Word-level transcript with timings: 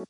Hi, 0.00 0.06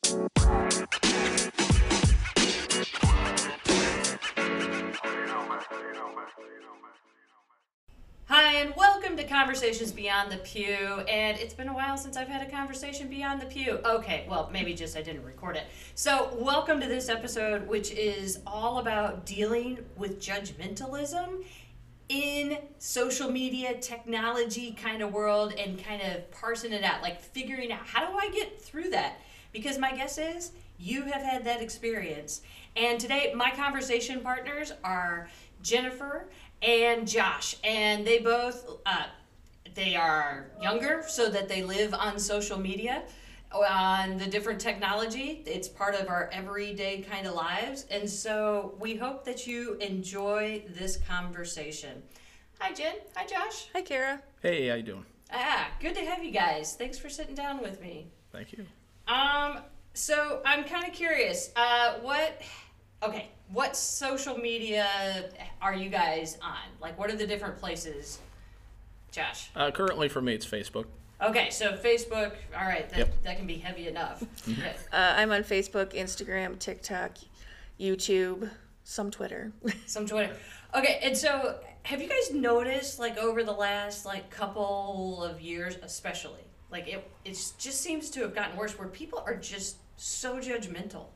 and 8.55 8.73
welcome 8.77 9.16
to 9.16 9.25
Conversations 9.25 9.91
Beyond 9.91 10.30
the 10.30 10.37
Pew. 10.37 10.64
And 11.09 11.37
it's 11.39 11.55
been 11.55 11.66
a 11.66 11.75
while 11.75 11.96
since 11.96 12.16
I've 12.16 12.29
had 12.29 12.46
a 12.46 12.50
conversation 12.50 13.09
beyond 13.09 13.43
the 13.43 13.46
pew. 13.46 13.80
Okay, 13.84 14.27
well, 14.30 14.48
maybe 14.53 14.75
just 14.75 14.96
I 14.96 15.03
didn't 15.03 15.25
record 15.25 15.57
it. 15.57 15.64
So, 15.96 16.36
welcome 16.38 16.80
to 16.80 16.86
this 16.86 17.09
episode, 17.09 17.66
which 17.66 17.91
is 17.91 18.38
all 18.46 18.79
about 18.79 19.27
dealing 19.27 19.80
with 19.96 20.20
judgmentalism 20.20 21.45
in 22.09 22.59
social 22.79 23.29
media 23.29 23.77
technology 23.80 24.70
kind 24.72 25.02
of 25.02 25.12
world 25.12 25.52
and 25.59 25.82
kind 25.82 26.00
of 26.02 26.30
parsing 26.30 26.72
it 26.72 26.84
out, 26.84 27.02
like 27.02 27.20
figuring 27.20 27.72
out 27.72 27.84
how 27.84 28.09
do 28.09 28.16
I 28.16 28.30
get 28.30 28.61
through 28.61 28.91
that? 28.91 29.16
Because 29.53 29.79
my 29.79 29.95
guess 29.95 30.19
is 30.19 30.53
you 30.79 31.03
have 31.03 31.22
had 31.22 31.45
that 31.45 31.61
experience. 31.61 32.42
And 32.77 33.00
today, 33.00 33.32
my 33.34 33.50
conversation 33.50 34.20
partners 34.20 34.73
are 34.82 35.28
Jennifer 35.62 36.28
and 36.62 37.06
Josh, 37.06 37.56
and 37.64 38.06
they 38.06 38.18
both 38.18 38.78
uh, 38.86 39.04
they 39.74 39.95
are 39.95 40.50
younger, 40.60 41.04
so 41.06 41.30
that 41.30 41.48
they 41.48 41.62
live 41.62 41.95
on 41.95 42.18
social 42.18 42.59
media, 42.59 43.02
on 43.52 44.18
the 44.18 44.26
different 44.26 44.60
technology. 44.60 45.42
It's 45.46 45.68
part 45.68 45.95
of 45.95 46.09
our 46.09 46.30
everyday 46.32 47.02
kind 47.02 47.26
of 47.26 47.34
lives, 47.34 47.87
and 47.90 48.09
so 48.09 48.74
we 48.78 48.96
hope 48.96 49.24
that 49.24 49.46
you 49.46 49.74
enjoy 49.74 50.62
this 50.68 50.96
conversation. 50.96 52.02
Hi, 52.59 52.73
Jen. 52.73 52.96
Hi, 53.16 53.26
Josh. 53.26 53.68
Hi, 53.73 53.82
Kara. 53.82 54.23
Hey, 54.42 54.68
how 54.68 54.74
you 54.74 54.82
doing? 54.82 55.06
Ah, 55.32 55.68
good 55.80 55.95
to 55.95 56.04
have 56.04 56.23
you 56.24 56.30
guys. 56.30 56.74
Thanks 56.74 56.98
for 56.98 57.09
sitting 57.09 57.34
down 57.34 57.62
with 57.62 57.80
me. 57.80 58.09
Thank 58.32 58.52
you. 58.52 58.66
Um, 59.10 59.59
so 59.95 60.41
I'm 60.45 60.64
kind 60.64 60.87
of 60.87 60.92
curious. 60.92 61.51
Uh, 61.56 61.95
what? 62.01 62.41
Okay, 63.02 63.29
what 63.52 63.76
social 63.76 64.37
media 64.37 64.87
are 65.61 65.75
you 65.75 65.89
guys 65.89 66.39
on? 66.43 66.59
Like, 66.81 66.98
what 66.98 67.11
are 67.11 67.17
the 67.17 67.27
different 67.27 67.57
places? 67.59 68.19
Josh. 69.11 69.51
Uh, 69.57 69.71
currently, 69.71 70.09
for 70.09 70.21
me, 70.21 70.34
it's 70.34 70.47
Facebook. 70.47 70.84
Okay, 71.23 71.51
so 71.51 71.73
Facebook. 71.73 72.34
All 72.57 72.65
right, 72.67 72.89
that 72.91 72.99
Yep. 72.99 73.23
that 73.25 73.37
can 73.37 73.47
be 73.47 73.57
heavy 73.59 73.89
enough. 73.89 74.23
Okay. 74.49 74.75
Uh, 74.93 75.15
I'm 75.17 75.33
on 75.33 75.43
Facebook, 75.45 75.93
Instagram, 75.93 76.59
TikTok, 76.59 77.12
YouTube, 77.79 78.51
some 78.84 79.11
Twitter. 79.11 79.53
Some 79.87 80.06
Twitter. 80.06 80.34
Okay, 80.75 81.01
and 81.03 81.17
so 81.17 81.59
have 81.83 82.01
you 82.01 82.09
guys 82.09 82.33
noticed, 82.33 82.99
like, 82.99 83.19
over 83.19 83.43
the 83.43 83.53
last 83.53 84.06
like 84.06 84.31
couple 84.31 85.23
of 85.25 85.41
years, 85.41 85.77
especially, 85.83 86.45
like 86.71 86.89
it 86.89 87.09
it 87.25 87.33
just 87.59 87.81
seems 87.81 88.11
to 88.11 88.21
have 88.21 88.35
gotten 88.35 88.57
worse, 88.57 88.79
where 88.79 88.89
people 88.89 89.23
are 89.27 89.37
just 89.37 89.77
so 89.97 90.37
judgmental, 90.39 91.07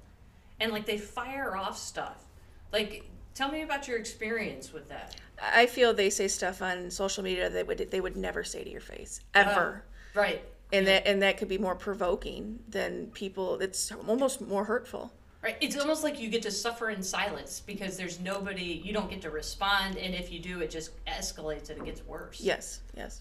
and 0.60 0.72
like 0.72 0.86
they 0.86 0.98
fire 0.98 1.56
off 1.56 1.78
stuff. 1.78 2.24
Like, 2.72 3.08
tell 3.34 3.50
me 3.50 3.62
about 3.62 3.86
your 3.88 3.98
experience 3.98 4.72
with 4.72 4.88
that. 4.88 5.16
I 5.40 5.66
feel 5.66 5.94
they 5.94 6.10
say 6.10 6.28
stuff 6.28 6.62
on 6.62 6.90
social 6.90 7.22
media 7.22 7.50
that 7.50 7.66
would 7.66 7.78
they 7.90 8.00
would 8.00 8.16
never 8.16 8.44
say 8.44 8.64
to 8.64 8.70
your 8.70 8.80
face 8.80 9.20
ever, 9.34 9.84
oh, 9.86 10.20
Right. 10.20 10.42
and 10.72 10.86
that 10.86 11.06
and 11.06 11.22
that 11.22 11.38
could 11.38 11.48
be 11.48 11.58
more 11.58 11.74
provoking 11.74 12.58
than 12.68 13.06
people. 13.08 13.60
It's 13.60 13.92
almost 14.08 14.40
more 14.40 14.64
hurtful. 14.64 15.12
Right. 15.42 15.56
It's 15.60 15.76
almost 15.76 16.02
like 16.02 16.18
you 16.18 16.30
get 16.30 16.40
to 16.42 16.50
suffer 16.50 16.88
in 16.88 17.02
silence 17.02 17.62
because 17.66 17.98
there's 17.98 18.18
nobody. 18.18 18.80
You 18.82 18.94
don't 18.94 19.10
get 19.10 19.20
to 19.22 19.30
respond, 19.30 19.98
and 19.98 20.14
if 20.14 20.32
you 20.32 20.38
do, 20.40 20.60
it 20.60 20.70
just 20.70 20.92
escalates 21.04 21.68
and 21.68 21.78
it 21.80 21.84
gets 21.84 22.02
worse. 22.06 22.40
Yes, 22.40 22.80
yes. 22.96 23.20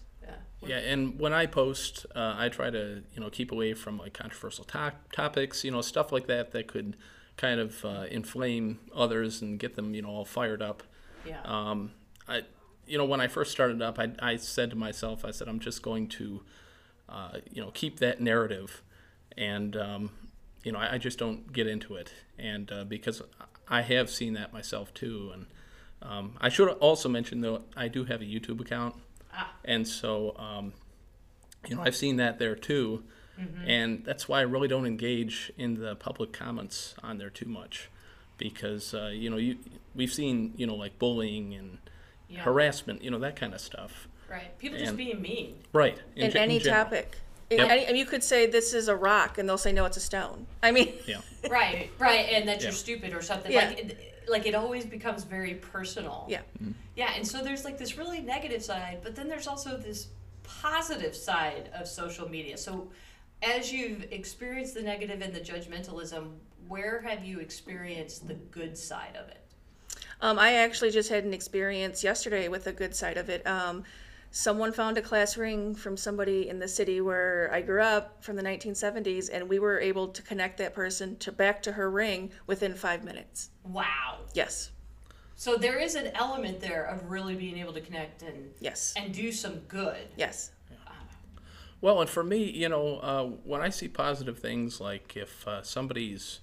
Yeah. 0.66 0.78
And 0.78 1.18
when 1.18 1.32
I 1.32 1.46
post, 1.46 2.06
uh, 2.14 2.34
I 2.36 2.48
try 2.48 2.70
to 2.70 3.02
you 3.14 3.20
know 3.20 3.30
keep 3.30 3.52
away 3.52 3.74
from 3.74 3.98
like 3.98 4.14
controversial 4.14 4.64
to- 4.64 4.94
topics, 5.12 5.64
you 5.64 5.70
know 5.70 5.80
stuff 5.80 6.12
like 6.12 6.26
that 6.26 6.52
that 6.52 6.66
could 6.68 6.96
kind 7.36 7.60
of 7.60 7.84
uh, 7.84 8.04
inflame 8.10 8.78
others 8.94 9.42
and 9.42 9.58
get 9.58 9.74
them 9.74 9.94
you 9.94 10.02
know 10.02 10.08
all 10.08 10.24
fired 10.24 10.62
up. 10.62 10.82
Yeah. 11.26 11.40
Um, 11.44 11.92
I, 12.28 12.42
you 12.86 12.98
know, 12.98 13.04
when 13.04 13.20
I 13.20 13.28
first 13.28 13.50
started 13.50 13.80
up, 13.82 13.98
I, 13.98 14.12
I 14.18 14.36
said 14.36 14.70
to 14.70 14.76
myself, 14.76 15.24
I 15.24 15.30
said 15.30 15.48
I'm 15.48 15.60
just 15.60 15.82
going 15.82 16.08
to, 16.08 16.42
uh, 17.08 17.38
you 17.50 17.62
know, 17.62 17.70
keep 17.72 17.98
that 18.00 18.20
narrative, 18.20 18.82
and 19.36 19.76
um, 19.76 20.10
you 20.62 20.72
know, 20.72 20.78
I, 20.78 20.94
I 20.94 20.98
just 20.98 21.18
don't 21.18 21.52
get 21.52 21.66
into 21.66 21.94
it, 21.94 22.12
and 22.38 22.70
uh, 22.70 22.84
because 22.84 23.22
I 23.68 23.82
have 23.82 24.10
seen 24.10 24.34
that 24.34 24.52
myself 24.52 24.92
too, 24.94 25.30
and 25.32 25.46
um, 26.02 26.36
I 26.40 26.48
should 26.48 26.68
also 26.68 27.08
mention 27.08 27.40
though 27.40 27.62
I 27.76 27.88
do 27.88 28.04
have 28.04 28.20
a 28.20 28.24
YouTube 28.24 28.60
account, 28.60 28.94
and 29.64 29.86
so 29.88 30.36
um, 30.38 30.72
you 31.68 31.76
know 31.76 31.82
I've 31.82 31.96
seen 31.96 32.16
that 32.16 32.38
there 32.38 32.54
too, 32.54 33.02
and 33.66 34.04
that's 34.04 34.28
why 34.28 34.38
I 34.38 34.42
really 34.42 34.68
don't 34.68 34.86
engage 34.86 35.52
in 35.58 35.74
the 35.80 35.96
public 35.96 36.32
comments 36.32 36.94
on 37.02 37.18
there 37.18 37.30
too 37.30 37.46
much, 37.48 37.88
because 38.38 38.94
uh, 38.94 39.10
you 39.12 39.30
know 39.30 39.36
you 39.36 39.56
we've 39.94 40.12
seen 40.12 40.52
you 40.56 40.66
know 40.66 40.74
like 40.74 40.98
bullying 40.98 41.54
and 41.54 41.78
Yeah. 42.28 42.40
harassment, 42.42 43.02
you 43.02 43.10
know 43.10 43.18
that 43.20 43.36
kind 43.36 43.54
of 43.54 43.60
stuff. 43.60 44.08
right. 44.30 44.56
People 44.58 44.78
just 44.78 44.96
being 44.96 45.20
mean. 45.22 45.56
Right. 45.72 45.98
In, 46.16 46.30
ge- 46.30 46.36
any 46.36 46.58
general. 46.58 46.84
topic. 46.84 47.18
In 47.50 47.58
Yep. 47.58 47.70
any, 47.70 47.84
and 47.86 47.96
you 47.98 48.06
could 48.06 48.24
say 48.24 48.46
this 48.46 48.72
is 48.72 48.88
a 48.88 48.96
rock, 48.96 49.38
and 49.38 49.48
they'll 49.48 49.58
say 49.58 49.72
no, 49.72 49.84
it's 49.84 49.96
a 49.96 50.00
stone. 50.00 50.46
I 50.62 50.70
mean, 50.72 50.94
Yeah. 51.06 51.20
Right. 51.50 51.90
Right. 51.98 52.30
And 52.30 52.48
that 52.48 52.60
you're 52.62 52.70
Yeah. 52.70 52.76
stupid 52.76 53.12
or 53.12 53.20
something. 53.22 53.52
Yeah. 53.52 53.68
Like, 53.68 53.78
it, 53.78 53.98
like 54.28 54.46
it 54.46 54.54
always 54.54 54.86
becomes 54.86 55.24
very 55.24 55.54
personal. 55.54 56.26
yeah. 56.28 56.40
Yeah. 56.96 57.12
And 57.14 57.26
so 57.26 57.42
there's 57.42 57.64
like 57.64 57.76
this 57.76 57.98
really 57.98 58.20
negative 58.20 58.62
side, 58.64 59.00
but 59.02 59.14
then 59.14 59.28
there's 59.28 59.46
also 59.46 59.76
this 59.76 60.08
positive 60.42 61.14
side 61.14 61.68
of 61.74 61.86
social 61.86 62.28
media. 62.28 62.56
So 62.56 62.90
as 63.42 63.70
you've 63.72 64.04
experienced 64.10 64.74
the 64.74 64.82
negative 64.82 65.20
and 65.20 65.34
the 65.34 65.40
judgmentalism, 65.40 66.30
where 66.68 67.02
have 67.02 67.24
you 67.24 67.40
experienced 67.40 68.26
the 68.26 68.34
good 68.34 68.78
side 68.78 69.16
of 69.22 69.28
it? 69.28 69.40
Um, 70.22 70.38
I 70.38 70.54
actually 70.54 70.90
just 70.90 71.10
had 71.10 71.24
an 71.24 71.34
experience 71.34 72.02
yesterday 72.02 72.48
with 72.48 72.66
a 72.66 72.72
good 72.72 72.94
side 72.96 73.18
of 73.18 73.28
it. 73.28 73.46
Um, 73.46 73.84
someone 74.34 74.72
found 74.72 74.98
a 74.98 75.00
class 75.00 75.36
ring 75.36 75.76
from 75.76 75.96
somebody 75.96 76.48
in 76.48 76.58
the 76.58 76.66
city 76.66 77.00
where 77.00 77.48
I 77.52 77.60
grew 77.60 77.80
up 77.80 78.20
from 78.20 78.34
the 78.34 78.42
1970s, 78.42 79.30
and 79.32 79.48
we 79.48 79.60
were 79.60 79.78
able 79.78 80.08
to 80.08 80.22
connect 80.22 80.58
that 80.58 80.74
person 80.74 81.16
to 81.18 81.30
back 81.30 81.62
to 81.62 81.72
her 81.72 81.88
ring 81.88 82.32
within 82.48 82.74
five 82.74 83.04
minutes. 83.04 83.50
Wow. 83.62 84.18
Yes, 84.34 84.72
So 85.36 85.56
there 85.56 85.78
is 85.78 85.94
an 85.94 86.08
element 86.14 86.60
there 86.60 86.84
of 86.84 87.08
really 87.08 87.36
being 87.36 87.56
able 87.58 87.72
to 87.74 87.80
connect 87.80 88.22
and 88.22 88.50
yes, 88.58 88.92
and 88.96 89.14
do 89.14 89.30
some 89.30 89.60
good. 89.68 90.08
yes, 90.16 90.50
Well, 91.80 92.00
and 92.00 92.10
for 92.10 92.24
me, 92.24 92.50
you 92.50 92.68
know, 92.68 92.96
uh, 92.98 93.24
when 93.44 93.60
I 93.60 93.68
see 93.68 93.86
positive 93.86 94.40
things 94.40 94.80
like 94.80 95.16
if 95.16 95.46
uh, 95.46 95.62
somebody's 95.62 96.40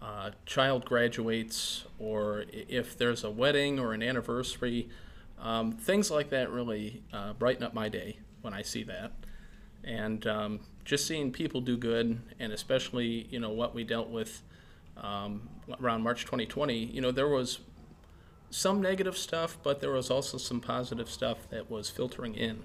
uh, 0.00 0.30
child 0.46 0.84
graduates 0.84 1.84
or 1.98 2.44
if 2.52 2.96
there's 2.96 3.24
a 3.24 3.30
wedding 3.30 3.80
or 3.80 3.92
an 3.92 4.04
anniversary, 4.04 4.88
um, 5.38 5.72
things 5.72 6.10
like 6.10 6.30
that 6.30 6.50
really 6.50 7.02
uh, 7.12 7.32
brighten 7.34 7.62
up 7.62 7.74
my 7.74 7.88
day 7.88 8.18
when 8.42 8.54
I 8.54 8.62
see 8.62 8.82
that. 8.84 9.12
And 9.82 10.26
um, 10.26 10.60
just 10.84 11.06
seeing 11.06 11.30
people 11.30 11.60
do 11.60 11.76
good, 11.76 12.20
and 12.38 12.52
especially, 12.52 13.26
you 13.30 13.38
know, 13.38 13.50
what 13.50 13.74
we 13.74 13.84
dealt 13.84 14.08
with 14.08 14.42
um, 14.96 15.48
around 15.80 16.02
March 16.02 16.24
2020, 16.24 16.76
you 16.76 17.00
know, 17.00 17.10
there 17.10 17.28
was 17.28 17.58
some 18.50 18.80
negative 18.80 19.16
stuff, 19.16 19.58
but 19.62 19.80
there 19.80 19.90
was 19.90 20.10
also 20.10 20.38
some 20.38 20.60
positive 20.60 21.10
stuff 21.10 21.48
that 21.50 21.70
was 21.70 21.90
filtering 21.90 22.34
in, 22.34 22.62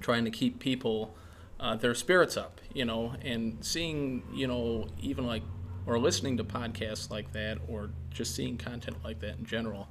trying 0.00 0.24
to 0.24 0.30
keep 0.30 0.58
people 0.58 1.16
uh, 1.60 1.76
their 1.76 1.94
spirits 1.94 2.36
up, 2.36 2.60
you 2.74 2.84
know, 2.84 3.14
and 3.22 3.64
seeing, 3.64 4.22
you 4.34 4.46
know, 4.46 4.88
even 5.00 5.26
like 5.26 5.42
or 5.86 5.98
listening 5.98 6.36
to 6.38 6.44
podcasts 6.44 7.10
like 7.10 7.32
that, 7.32 7.58
or 7.68 7.90
just 8.10 8.34
seeing 8.34 8.56
content 8.56 8.96
like 9.04 9.20
that 9.20 9.38
in 9.38 9.44
general, 9.44 9.88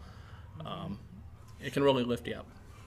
um, 0.66 1.00
it 1.64 1.74
can 1.74 1.84
really 1.84 2.04
lift 2.04 2.28
you 2.28 2.36
up. 2.36 2.46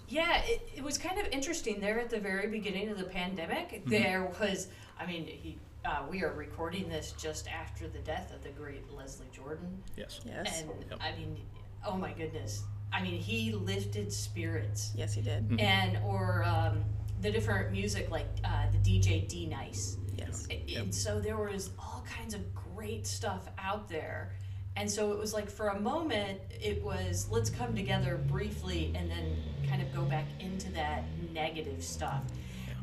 Yeah, 0.08 0.40
it, 0.44 0.68
it 0.76 0.84
was 0.84 0.98
kind 0.98 1.18
of 1.18 1.26
interesting 1.28 1.80
there 1.80 1.98
at 1.98 2.10
the 2.10 2.20
very 2.20 2.46
beginning 2.48 2.88
of 2.90 2.98
the 2.98 3.04
pandemic. 3.04 3.82
There 3.86 4.30
was, 4.40 4.68
I 5.00 5.06
mean, 5.06 5.26
he, 5.26 5.58
uh, 5.84 6.02
we 6.08 6.22
are 6.22 6.32
recording 6.32 6.88
this 6.88 7.12
just 7.18 7.48
after 7.48 7.88
the 7.88 7.98
death 7.98 8.32
of 8.32 8.42
the 8.44 8.50
great 8.50 8.88
Leslie 8.92 9.26
Jordan. 9.32 9.82
Yes. 9.96 10.20
yes, 10.24 10.60
And 10.62 10.70
Yep. 10.90 11.00
I 11.02 11.16
mean, 11.18 11.36
oh 11.84 11.96
my 11.96 12.12
goodness. 12.12 12.62
I 12.92 13.02
mean, 13.02 13.20
he 13.20 13.50
lifted 13.52 14.12
spirits. 14.12 14.92
yes, 14.94 15.12
he 15.12 15.22
did. 15.22 15.48
Mm-hmm. 15.48 15.60
And, 15.60 15.98
or 16.04 16.44
um, 16.44 16.84
the 17.20 17.32
different 17.32 17.72
music 17.72 18.08
like 18.10 18.28
uh, 18.44 18.66
the 18.70 18.78
DJ 18.78 19.26
D 19.26 19.46
Nice. 19.46 19.96
Yes, 20.16 20.46
A- 20.50 20.76
And 20.76 20.94
so 20.94 21.18
there 21.20 21.36
was 21.36 21.70
all 21.80 22.04
kinds 22.08 22.32
of 22.32 22.42
great 22.54 23.06
stuff 23.08 23.48
out 23.58 23.88
there. 23.88 24.32
And 24.76 24.90
so 24.90 25.10
it 25.12 25.18
was 25.18 25.32
like 25.32 25.50
for 25.50 25.68
a 25.68 25.80
moment, 25.80 26.38
it 26.50 26.82
was 26.82 27.28
let's 27.30 27.48
come 27.48 27.74
together 27.74 28.20
briefly 28.28 28.92
and 28.94 29.10
then 29.10 29.36
kind 29.68 29.80
of 29.80 29.92
go 29.94 30.02
back 30.02 30.26
into 30.38 30.70
that 30.72 31.04
negative 31.32 31.82
stuff. 31.82 32.22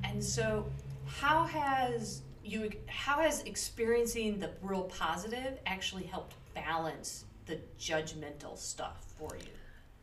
And 0.04 0.24
so, 0.24 0.66
how 1.06 1.44
has 1.45 2.22
you 2.44 2.72
how 2.88 3.22
has 3.22 3.42
experiencing 3.44 4.40
the 4.40 4.51
real 4.62 4.84
positive 4.84 5.60
actually 5.66 6.04
helped 6.04 6.36
balance 6.54 7.25
the 7.45 7.60
judgmental 7.80 8.57
stuff 8.57 9.06
for 9.18 9.36
you? 9.38 9.51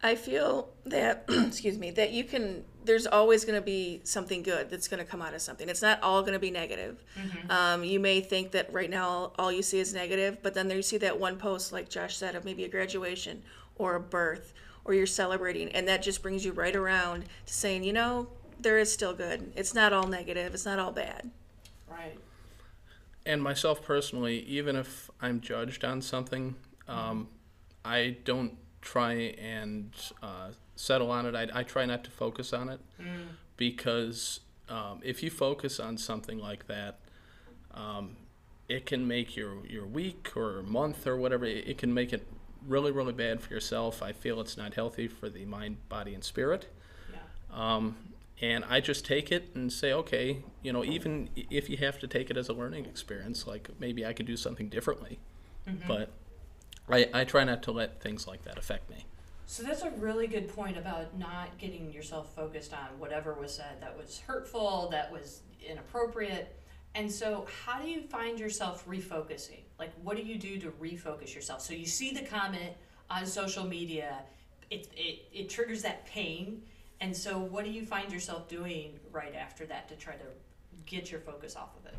I 0.02 0.14
feel 0.14 0.70
that, 0.86 1.24
excuse 1.28 1.78
me, 1.78 1.90
that 1.92 2.12
you 2.12 2.24
can, 2.24 2.64
there's 2.84 3.06
always 3.06 3.44
going 3.44 3.58
to 3.60 3.64
be 3.64 4.00
something 4.04 4.42
good 4.42 4.70
that's 4.70 4.88
going 4.88 5.04
to 5.04 5.08
come 5.08 5.20
out 5.20 5.34
of 5.34 5.42
something. 5.42 5.68
It's 5.68 5.82
not 5.82 6.02
all 6.02 6.22
going 6.22 6.32
to 6.32 6.38
be 6.38 6.50
negative. 6.50 7.04
Um, 7.50 7.84
you 7.84 8.00
may 8.00 8.20
think 8.20 8.52
that 8.52 8.72
right 8.72 8.88
now 8.88 9.32
all 9.38 9.52
you 9.52 9.62
see 9.62 9.78
is 9.78 9.92
negative, 9.92 10.38
but 10.42 10.54
then 10.54 10.68
there 10.68 10.78
you 10.78 10.82
see 10.82 10.96
that 10.98 11.20
one 11.20 11.36
post, 11.36 11.72
like 11.72 11.88
Josh 11.90 12.16
said, 12.16 12.34
of 12.34 12.44
maybe 12.44 12.64
a 12.64 12.68
graduation 12.68 13.42
or 13.76 13.96
a 13.96 14.00
birth 14.00 14.54
or 14.84 14.94
you're 14.94 15.06
celebrating, 15.06 15.68
and 15.72 15.86
that 15.88 16.02
just 16.02 16.22
brings 16.22 16.44
you 16.44 16.52
right 16.52 16.74
around 16.74 17.24
to 17.46 17.52
saying, 17.52 17.84
you 17.84 17.92
know, 17.92 18.28
there 18.58 18.78
is 18.78 18.92
still 18.92 19.14
good. 19.14 19.52
It's 19.56 19.74
not 19.74 19.92
all 19.92 20.06
negative, 20.06 20.54
it's 20.54 20.64
not 20.64 20.78
all 20.78 20.92
bad. 20.92 21.30
Right. 21.88 22.18
And 23.26 23.42
myself 23.42 23.82
personally, 23.82 24.40
even 24.40 24.76
if 24.76 25.10
I'm 25.20 25.40
judged 25.40 25.84
on 25.84 26.00
something, 26.00 26.54
um, 26.88 27.28
I 27.84 28.16
don't 28.24 28.56
try 28.80 29.12
and 29.12 29.90
uh, 30.22 30.48
settle 30.76 31.10
on 31.10 31.26
it. 31.26 31.34
I, 31.34 31.60
I 31.60 31.62
try 31.62 31.84
not 31.84 32.04
to 32.04 32.10
focus 32.10 32.52
on 32.52 32.68
it 32.68 32.80
because 33.56 34.40
um, 34.68 35.00
if 35.02 35.22
you 35.22 35.30
focus 35.30 35.78
on 35.80 35.98
something 35.98 36.38
like 36.38 36.66
that, 36.66 36.98
um, 37.74 38.16
it 38.68 38.86
can 38.86 39.06
make 39.06 39.36
your, 39.36 39.66
your 39.66 39.86
week 39.86 40.36
or 40.36 40.62
month 40.62 41.06
or 41.06 41.16
whatever, 41.16 41.44
it, 41.44 41.68
it 41.68 41.78
can 41.78 41.92
make 41.92 42.12
it 42.12 42.26
really, 42.66 42.92
really 42.92 43.12
bad 43.12 43.40
for 43.40 43.52
yourself. 43.52 44.02
I 44.02 44.12
feel 44.12 44.40
it's 44.40 44.56
not 44.56 44.74
healthy 44.74 45.08
for 45.08 45.28
the 45.28 45.44
mind, 45.44 45.76
body, 45.88 46.14
and 46.14 46.22
spirit. 46.22 46.66
Yeah. 47.12 47.76
Um, 47.76 47.96
and 48.40 48.64
I 48.64 48.80
just 48.80 49.04
take 49.04 49.30
it 49.30 49.50
and 49.54 49.72
say, 49.72 49.92
okay, 49.92 50.38
you 50.62 50.72
know, 50.72 50.84
even 50.84 51.28
if 51.50 51.68
you 51.68 51.76
have 51.78 51.98
to 51.98 52.06
take 52.06 52.30
it 52.30 52.36
as 52.36 52.48
a 52.48 52.52
learning 52.54 52.86
experience, 52.86 53.46
like 53.46 53.68
maybe 53.78 54.06
I 54.06 54.12
could 54.12 54.26
do 54.26 54.36
something 54.36 54.68
differently. 54.68 55.18
But 55.86 56.10
I, 56.92 57.08
I 57.12 57.24
try 57.24 57.44
not 57.44 57.62
to 57.64 57.72
let 57.72 58.00
things 58.00 58.26
like 58.26 58.42
that 58.44 58.58
affect 58.58 58.90
me. 58.90 59.04
So 59.46 59.64
that's 59.64 59.82
a 59.82 59.90
really 59.90 60.28
good 60.28 60.48
point 60.48 60.78
about 60.78 61.18
not 61.18 61.58
getting 61.58 61.92
yourself 61.92 62.34
focused 62.34 62.72
on 62.72 62.98
whatever 62.98 63.34
was 63.34 63.52
said 63.52 63.80
that 63.80 63.96
was 63.96 64.20
hurtful, 64.20 64.88
that 64.92 65.10
was 65.10 65.42
inappropriate. 65.68 66.56
And 66.94 67.10
so, 67.10 67.46
how 67.64 67.80
do 67.80 67.88
you 67.88 68.02
find 68.02 68.38
yourself 68.38 68.86
refocusing? 68.86 69.60
Like, 69.78 69.92
what 70.02 70.16
do 70.16 70.22
you 70.22 70.38
do 70.38 70.58
to 70.58 70.70
refocus 70.72 71.34
yourself? 71.34 71.62
So, 71.62 71.72
you 71.72 71.86
see 71.86 72.12
the 72.12 72.22
comment 72.22 72.72
on 73.08 73.26
social 73.26 73.64
media, 73.64 74.18
it, 74.70 74.88
it, 74.96 75.22
it 75.32 75.48
triggers 75.48 75.82
that 75.82 76.06
pain. 76.06 76.62
And 77.00 77.16
so, 77.16 77.38
what 77.38 77.64
do 77.64 77.70
you 77.70 77.84
find 77.86 78.12
yourself 78.12 78.48
doing 78.48 78.98
right 79.12 79.34
after 79.34 79.66
that 79.66 79.88
to 79.88 79.96
try 79.96 80.14
to 80.14 80.26
get 80.86 81.10
your 81.10 81.20
focus 81.20 81.56
off 81.56 81.76
of 81.78 81.86
it? 81.86 81.96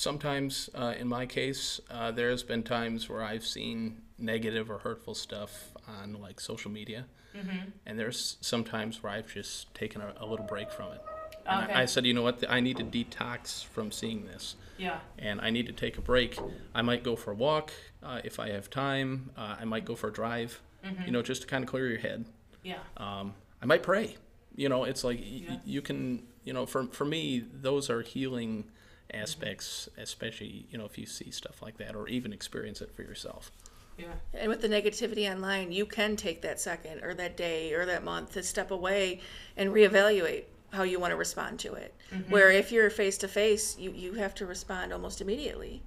Sometimes, 0.00 0.68
uh, 0.74 0.92
in 0.98 1.08
my 1.08 1.24
case, 1.24 1.80
uh, 1.90 2.10
there's 2.10 2.42
been 2.42 2.62
times 2.62 3.08
where 3.08 3.22
I've 3.22 3.46
seen 3.46 4.02
negative 4.18 4.70
or 4.70 4.76
hurtful 4.76 5.14
stuff 5.14 5.72
on 5.88 6.20
like 6.20 6.38
social 6.38 6.70
media, 6.70 7.06
Mm-hmm. 7.34 7.68
and 7.86 7.98
there's 7.98 8.36
some 8.42 8.62
times 8.64 9.02
where 9.02 9.12
I've 9.12 9.30
just 9.32 9.74
taken 9.74 10.00
a, 10.02 10.12
a 10.20 10.24
little 10.26 10.44
break 10.46 10.70
from 10.70 10.92
it. 10.92 11.00
And 11.46 11.64
Okay. 11.64 11.72
I, 11.74 11.82
I 11.82 11.84
said, 11.86 12.04
you 12.06 12.12
know 12.14 12.22
what, 12.22 12.42
I 12.48 12.60
need 12.60 12.76
to 12.78 12.84
detox 12.84 13.64
from 13.64 13.90
seeing 13.90 14.26
this. 14.26 14.56
Yeah. 14.78 14.98
and 15.18 15.40
I 15.40 15.48
need 15.48 15.64
to 15.66 15.72
take 15.72 15.96
a 15.96 16.02
break. 16.02 16.38
I 16.74 16.82
might 16.82 17.02
go 17.02 17.16
for 17.16 17.30
a 17.30 17.34
walk 17.34 17.72
uh, 18.02 18.20
if 18.24 18.38
I 18.38 18.50
have 18.50 18.68
time. 18.68 19.30
Uh, 19.36 19.56
I 19.60 19.64
might 19.64 19.86
go 19.86 19.94
for 19.94 20.08
a 20.08 20.12
drive, 20.12 20.60
you 21.06 21.10
know, 21.10 21.22
just 21.22 21.40
to 21.42 21.46
kind 21.48 21.64
of 21.64 21.70
clear 21.70 21.88
your 21.88 21.98
head. 21.98 22.26
Yeah. 22.62 22.78
Um, 22.98 23.32
I 23.62 23.66
might 23.66 23.82
pray. 23.82 24.16
You 24.54 24.68
know, 24.68 24.84
it's 24.84 25.04
like 25.04 25.18
y- 25.18 25.44
Yeah. 25.48 25.56
you 25.64 25.80
can, 25.80 26.22
you 26.44 26.52
know, 26.52 26.66
for 26.66 26.84
for 26.88 27.06
me, 27.06 27.44
those 27.52 27.88
are 27.90 28.02
healing 28.02 28.64
aspects, 29.12 29.88
especially 29.98 30.66
you 30.70 30.78
know 30.78 30.84
if 30.84 30.98
you 30.98 31.06
see 31.06 31.30
stuff 31.30 31.62
like 31.62 31.78
that 31.78 31.94
or 31.94 32.08
even 32.08 32.32
experience 32.32 32.80
it 32.80 32.94
for 32.94 33.02
yourself. 33.02 33.50
Yeah. 33.98 34.06
And 34.34 34.50
with 34.50 34.60
the 34.60 34.68
negativity 34.68 35.30
online, 35.30 35.72
you 35.72 35.86
can 35.86 36.16
take 36.16 36.42
that 36.42 36.60
second 36.60 37.02
or 37.02 37.14
that 37.14 37.36
day 37.36 37.72
or 37.72 37.86
that 37.86 38.04
month 38.04 38.32
to 38.34 38.42
step 38.42 38.70
away 38.70 39.20
and 39.56 39.70
reevaluate 39.70 40.44
how 40.70 40.82
you 40.82 41.00
want 41.00 41.12
to 41.12 41.16
respond 41.16 41.58
to 41.60 41.72
it. 41.74 41.94
Mm-hmm. 42.12 42.30
Where 42.30 42.50
if 42.50 42.72
you're 42.72 42.90
face 42.90 43.16
to 43.18 43.28
face, 43.28 43.78
you 43.78 43.92
you 43.92 44.12
have 44.14 44.34
to 44.36 44.46
respond 44.46 44.92
almost 44.92 45.20
immediately. 45.20 45.82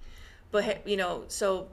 But 0.51 0.87
you 0.87 0.97
know, 0.97 1.25
so 1.27 1.67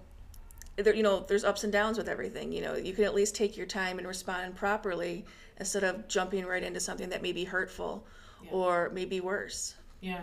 there, 0.76 0.94
you 0.94 1.02
know, 1.02 1.20
there's 1.26 1.44
ups 1.44 1.64
and 1.64 1.72
downs 1.72 1.96
with 1.96 2.08
everything. 2.08 2.52
You 2.52 2.60
know, 2.62 2.74
you 2.74 2.92
can 2.92 3.04
at 3.04 3.14
least 3.14 3.34
take 3.34 3.56
your 3.56 3.66
time 3.66 3.98
and 3.98 4.06
respond 4.06 4.56
properly 4.56 5.24
instead 5.58 5.84
of 5.84 6.06
jumping 6.06 6.44
right 6.44 6.62
into 6.62 6.80
something 6.80 7.08
that 7.08 7.22
may 7.22 7.32
be 7.32 7.44
hurtful 7.44 8.04
Yeah. 8.44 8.50
or 8.50 8.90
maybe 8.92 9.20
worse. 9.20 9.74
Yeah. 10.02 10.20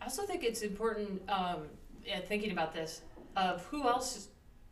I 0.00 0.04
also 0.04 0.22
think 0.22 0.44
it's 0.44 0.62
important, 0.62 1.22
um, 1.28 1.64
yeah, 2.04 2.20
thinking 2.20 2.52
about 2.52 2.72
this, 2.72 3.02
of 3.36 3.64
who 3.66 3.86
else 3.86 4.28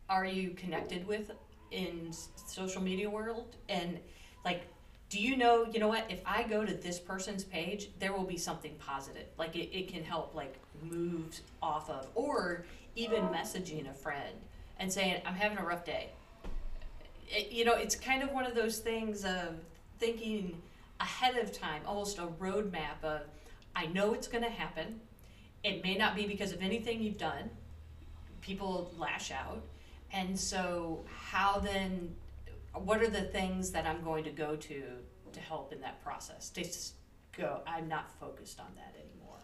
are 0.09 0.25
you 0.25 0.51
connected 0.51 1.07
with 1.07 1.31
in 1.71 2.11
social 2.47 2.81
media 2.81 3.09
world? 3.09 3.55
And 3.69 3.99
like, 4.43 4.63
do 5.09 5.19
you 5.19 5.37
know, 5.37 5.65
you 5.71 5.79
know 5.79 5.87
what, 5.87 6.05
if 6.09 6.21
I 6.25 6.43
go 6.43 6.65
to 6.65 6.73
this 6.73 6.99
person's 6.99 7.43
page, 7.43 7.89
there 7.99 8.13
will 8.13 8.23
be 8.23 8.37
something 8.37 8.73
positive. 8.79 9.27
Like 9.37 9.55
it, 9.55 9.75
it 9.75 9.87
can 9.87 10.03
help 10.03 10.33
like 10.35 10.55
move 10.81 11.39
off 11.61 11.89
of, 11.89 12.07
or 12.15 12.65
even 12.95 13.23
messaging 13.29 13.89
a 13.89 13.93
friend 13.93 14.35
and 14.79 14.91
saying, 14.91 15.21
I'm 15.25 15.35
having 15.35 15.57
a 15.57 15.65
rough 15.65 15.85
day. 15.85 16.09
It, 17.27 17.51
you 17.51 17.65
know, 17.65 17.73
it's 17.73 17.95
kind 17.95 18.23
of 18.23 18.31
one 18.31 18.45
of 18.45 18.55
those 18.55 18.79
things 18.79 19.25
of 19.25 19.55
thinking 19.99 20.59
ahead 20.99 21.37
of 21.37 21.51
time, 21.51 21.81
almost 21.85 22.17
a 22.17 22.27
roadmap 22.39 23.03
of, 23.03 23.21
I 23.75 23.85
know 23.87 24.13
it's 24.13 24.27
going 24.27 24.43
to 24.43 24.49
happen. 24.49 24.99
It 25.63 25.83
may 25.83 25.95
not 25.95 26.15
be 26.15 26.25
because 26.25 26.51
of 26.51 26.61
anything 26.61 27.01
you've 27.01 27.17
done. 27.17 27.49
People 28.41 28.91
lash 28.97 29.31
out. 29.31 29.61
And 30.11 30.39
so, 30.39 31.05
how 31.07 31.59
then, 31.59 32.15
what 32.73 33.01
are 33.01 33.09
the 33.09 33.23
things 33.23 33.71
that 33.71 33.85
I'm 33.85 34.03
going 34.03 34.23
to 34.23 34.31
go 34.31 34.55
to 34.55 34.83
to 35.31 35.39
help 35.39 35.71
in 35.71 35.81
that 35.81 36.03
process? 36.03 36.49
Just 36.49 36.95
go, 37.37 37.61
I'm 37.67 37.87
not 37.87 38.11
focused 38.19 38.59
on 38.59 38.67
that 38.75 38.95
anymore. 38.95 39.37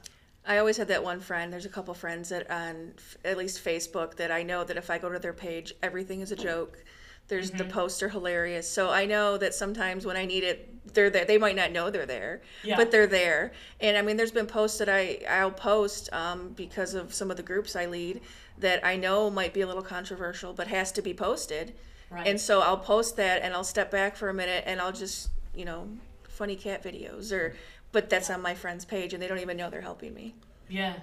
I 0.47 0.57
always 0.57 0.77
had 0.77 0.87
that 0.87 1.03
one 1.03 1.19
friend. 1.19 1.51
There's 1.51 1.65
a 1.65 1.69
couple 1.69 1.93
friends 1.93 2.29
that 2.29 2.49
on 2.49 2.93
at 3.23 3.37
least 3.37 3.63
Facebook 3.63 4.15
that 4.15 4.31
I 4.31 4.43
know 4.43 4.63
that 4.63 4.77
if 4.77 4.89
I 4.89 4.97
go 4.97 5.09
to 5.09 5.19
their 5.19 5.33
page, 5.33 5.73
everything 5.83 6.21
is 6.21 6.31
a 6.31 6.35
joke. 6.35 6.83
There's 7.27 7.49
the 7.51 7.65
posts 7.65 8.03
are 8.03 8.09
hilarious. 8.09 8.69
So 8.69 8.89
I 8.91 9.05
know 9.05 9.37
that 9.37 9.53
sometimes 9.55 10.05
when 10.05 10.15
I 10.15 10.25
need 10.25 10.43
it, 10.43 10.93
they're 10.93 11.09
there. 11.09 11.25
They 11.25 11.39
might 11.39 11.55
not 11.55 11.71
know 11.71 11.89
they're 11.89 12.05
there, 12.05 12.41
Yeah. 12.63 12.75
but 12.77 12.91
they're 12.91 13.07
there. 13.07 13.51
And 13.81 13.97
I 13.97 14.01
mean, 14.03 14.15
there's 14.17 14.31
been 14.31 14.45
posts 14.45 14.77
that 14.77 14.89
I 14.89 15.19
I'll 15.27 15.51
post 15.51 16.11
um, 16.13 16.49
because 16.55 16.93
of 16.93 17.13
some 17.13 17.31
of 17.31 17.37
the 17.37 17.43
groups 17.43 17.75
I 17.75 17.87
lead 17.87 18.21
that 18.59 18.85
I 18.85 18.95
know 18.95 19.29
might 19.31 19.53
be 19.53 19.61
a 19.61 19.67
little 19.67 19.81
controversial, 19.81 20.53
but 20.53 20.67
has 20.67 20.91
to 20.93 21.01
be 21.01 21.13
posted. 21.13 21.73
Right. 22.11 22.27
And 22.27 22.39
so 22.39 22.61
I'll 22.61 22.77
post 22.77 23.17
that 23.17 23.41
and 23.41 23.53
I'll 23.55 23.63
step 23.63 23.89
back 23.89 24.15
for 24.15 24.29
a 24.29 24.33
minute 24.33 24.63
and 24.67 24.79
I'll 24.79 24.93
just 24.93 25.29
you 25.55 25.65
know 25.65 25.89
funny 26.29 26.55
cat 26.55 26.83
videos 26.83 27.31
or 27.31 27.55
but 27.91 28.09
that's 28.09 28.29
on 28.29 28.41
my 28.41 28.53
friend's 28.53 28.83
page 28.85 29.13
and 29.13 29.23
they 29.23 29.27
don't 29.27 29.39
even 29.39 29.57
know 29.57 29.69
they're 29.71 29.81
helping 29.81 30.13
me. 30.13 30.35
Yeah. 30.69 30.93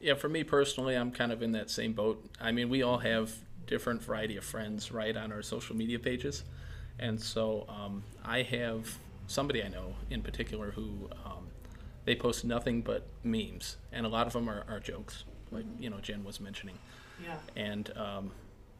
Yeah, 0.00 0.14
for 0.14 0.28
me 0.28 0.42
personally, 0.44 0.96
I'm 0.96 1.12
kind 1.12 1.30
of 1.32 1.42
in 1.42 1.52
that 1.52 1.70
same 1.70 1.92
boat. 1.92 2.22
I 2.40 2.50
mean, 2.50 2.68
we 2.68 2.82
all 2.82 2.98
have 2.98 3.32
different 3.66 4.02
variety 4.02 4.36
of 4.36 4.44
friends, 4.44 4.92
right, 4.92 5.16
on 5.16 5.32
our 5.32 5.42
social 5.42 5.76
media 5.76 5.98
pages, 5.98 6.44
and 6.98 7.20
so 7.20 7.66
um, 7.68 8.02
I 8.24 8.42
have 8.42 8.98
somebody 9.26 9.62
I 9.62 9.68
know 9.68 9.94
in 10.10 10.22
particular 10.22 10.72
who 10.72 11.08
um, 11.24 11.46
they 12.04 12.14
post 12.14 12.44
nothing 12.44 12.82
but 12.82 13.06
memes, 13.24 13.76
and 13.92 14.04
a 14.06 14.08
lot 14.08 14.26
of 14.26 14.32
them 14.32 14.48
are, 14.48 14.64
are 14.68 14.80
jokes, 14.80 15.24
like 15.50 15.64
you 15.78 15.90
know 15.90 15.98
Jen 16.00 16.24
was 16.24 16.40
mentioning, 16.40 16.78
Yeah. 17.22 17.36
and 17.56 17.96
um, 17.96 18.32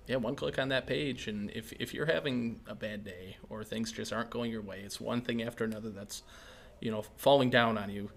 yeah, 0.07 0.17
one 0.17 0.35
click 0.35 0.59
on 0.59 0.69
that 0.71 0.87
page, 0.87 1.29
and 1.29 1.51
if 1.53 1.73
if 1.75 1.95
you're 1.95 2.07
having 2.07 2.61
a 2.67 2.75
bad 2.75 3.05
day 3.05 3.37
or 3.49 3.63
things 3.65 3.93
just 3.93 4.13
aren't 4.13 4.31
going 4.31 4.51
your 4.51 4.63
way, 4.63 4.81
it's 4.85 5.01
one 5.01 5.21
thing 5.21 5.43
after 5.43 5.65
another 5.65 5.91
that's 5.91 6.23
you 6.81 6.91
know 6.91 7.03
falling 7.17 7.51
down 7.51 7.79
on 7.79 7.89
you. 7.91 8.11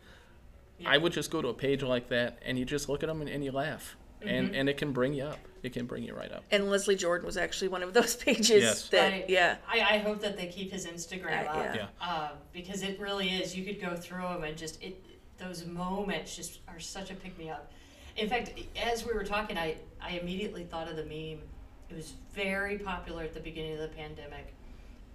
Yeah. 0.79 0.89
I 0.89 0.97
would 0.97 1.13
just 1.13 1.31
go 1.31 1.41
to 1.41 1.47
a 1.47 1.53
page 1.53 1.83
like 1.83 2.09
that 2.09 2.37
and 2.45 2.59
you 2.59 2.65
just 2.65 2.89
look 2.89 3.01
at 3.01 3.07
them 3.07 3.21
and, 3.21 3.29
and 3.29 3.45
you 3.45 3.51
laugh. 3.53 3.95
And, 4.27 4.55
and 4.55 4.69
it 4.69 4.77
can 4.77 4.91
bring 4.91 5.13
you 5.13 5.23
up. 5.23 5.39
It 5.63 5.73
can 5.73 5.85
bring 5.87 6.03
you 6.03 6.13
right 6.13 6.31
up. 6.31 6.43
And 6.51 6.69
Leslie 6.69 6.95
Jordan 6.95 7.25
was 7.25 7.37
actually 7.37 7.69
one 7.69 7.81
of 7.83 7.93
those 7.93 8.15
pages 8.25 8.49
Yes. 8.49 8.89
that 8.89 9.11
Right. 9.11 9.29
yeah. 9.29 9.55
I, 9.67 9.79
I 9.79 9.97
hope 9.99 10.21
that 10.21 10.37
they 10.37 10.47
keep 10.47 10.71
his 10.71 10.85
Instagram 10.85 11.45
Uh, 11.47 11.49
up. 11.51 11.65
yeah. 11.65 11.75
Yeah. 11.75 11.87
Uh, 12.01 12.29
because 12.53 12.83
it 12.83 12.99
really 12.99 13.29
is. 13.29 13.55
You 13.57 13.65
could 13.65 13.81
go 13.81 13.95
through 13.95 14.21
them 14.23 14.43
and 14.43 14.57
just 14.57 14.81
it. 14.83 15.03
Those 15.37 15.65
moments 15.65 16.35
just 16.35 16.59
are 16.69 16.79
such 16.79 17.11
a 17.11 17.13
pick 17.15 17.37
me 17.37 17.49
up. 17.49 17.71
In 18.15 18.29
fact, 18.29 18.53
as 18.81 19.05
we 19.05 19.13
were 19.13 19.23
talking, 19.25 19.57
I 19.57 19.75
I 20.01 20.11
immediately 20.11 20.63
thought 20.63 20.87
of 20.87 20.95
the 20.95 21.03
meme. 21.03 21.41
It 21.89 21.95
was 21.95 22.13
very 22.33 22.77
popular 22.77 23.23
at 23.23 23.33
the 23.33 23.41
beginning 23.41 23.73
of 23.73 23.79
the 23.79 23.89
pandemic, 23.89 24.53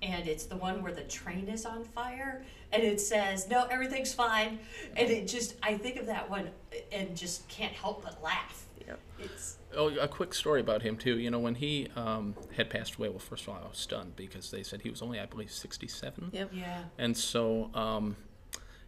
and 0.02 0.28
it's 0.28 0.44
the 0.44 0.56
one 0.56 0.82
where 0.82 0.92
the 0.92 1.02
train 1.04 1.48
is 1.48 1.64
on 1.64 1.84
fire 1.84 2.42
and 2.72 2.82
it 2.82 3.00
says 3.00 3.48
no 3.50 3.64
everything's 3.70 4.14
fine 4.14 4.58
and 4.96 5.10
it 5.10 5.26
just 5.26 5.56
i 5.62 5.76
think 5.76 5.96
of 5.96 6.06
that 6.06 6.30
one 6.30 6.48
and 6.92 7.14
just 7.16 7.46
can't 7.48 7.72
help 7.72 8.02
but 8.04 8.22
laugh 8.22 8.59
Yep. 8.86 8.98
it's 9.20 9.56
Oh, 9.76 9.88
a 9.98 10.08
quick 10.08 10.34
story 10.34 10.60
about 10.60 10.82
him, 10.82 10.96
too. 10.96 11.18
You 11.18 11.30
know, 11.30 11.38
when 11.38 11.54
he 11.54 11.86
um, 11.94 12.34
had 12.56 12.68
passed 12.70 12.96
away, 12.96 13.08
well, 13.08 13.20
first 13.20 13.44
of 13.44 13.50
all, 13.50 13.60
I 13.64 13.68
was 13.68 13.78
stunned 13.78 14.16
because 14.16 14.50
they 14.50 14.64
said 14.64 14.82
he 14.82 14.90
was 14.90 15.00
only, 15.00 15.20
I 15.20 15.26
believe, 15.26 15.52
67. 15.52 16.30
Yep. 16.32 16.50
yeah 16.52 16.82
And 16.98 17.16
so, 17.16 17.70
um, 17.72 18.16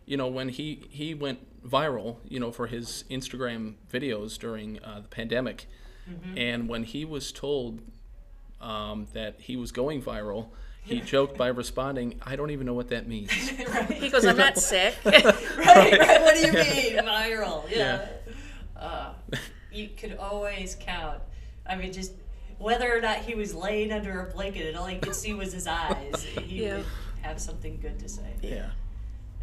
you 0.07 0.17
know, 0.17 0.27
when 0.27 0.49
he, 0.49 0.87
he 0.91 1.15
went 1.15 1.39
viral, 1.65 2.17
you 2.29 2.41
know, 2.41 2.51
for 2.51 2.67
his 2.67 3.05
Instagram 3.11 3.75
videos 3.93 4.37
during 4.39 4.83
uh, 4.83 5.01
the 5.01 5.09
pandemic, 5.09 5.67
and 6.37 6.69
when 6.69 6.83
he 6.83 7.05
was 7.05 7.31
told 7.31 7.81
um, 8.61 9.07
that 9.13 9.37
he 9.41 9.57
was 9.57 9.71
going 9.71 10.03
viral, 10.03 10.49
he 10.83 11.01
joked 11.01 11.39
by 11.39 11.47
responding, 11.47 12.21
"I 12.27 12.35
don't 12.35 12.51
even 12.51 12.67
know 12.67 12.75
what 12.75 12.89
that 12.89 13.07
means." 13.07 13.31
right. 13.69 13.89
He 13.93 14.09
goes, 14.09 14.25
I'm 14.27 14.37
not 14.37 14.59
sick. 14.59 14.97
right, 15.05 15.25
right. 15.25 16.21
What 16.23 16.35
do 16.35 16.41
you 16.41 16.53
mean 16.53 16.97
viral? 17.05 17.71
Yeah. 17.71 17.77
Yeah. 17.77 18.09
You 19.73 19.89
could 19.97 20.17
always 20.17 20.77
count. 20.79 21.21
I 21.67 21.77
mean, 21.77 21.93
just 21.93 22.13
whether 22.59 22.97
or 22.97 23.01
not 23.01 23.19
he 23.19 23.35
was 23.35 23.55
laying 23.55 23.93
under 23.93 24.21
a 24.27 24.33
blanket 24.33 24.67
and 24.69 24.77
all 24.77 24.91
you 24.91 24.99
could 25.01 25.15
see 25.15 25.33
was 25.35 25.53
his 25.53 25.67
eyes, 25.67 26.23
he 26.23 26.63
Yeah. 26.65 26.77
would 26.79 26.87
have 27.23 27.41
something 27.41 27.79
good 27.81 27.99
to 28.01 28.09
say. 28.09 28.35
yeah. 28.43 28.71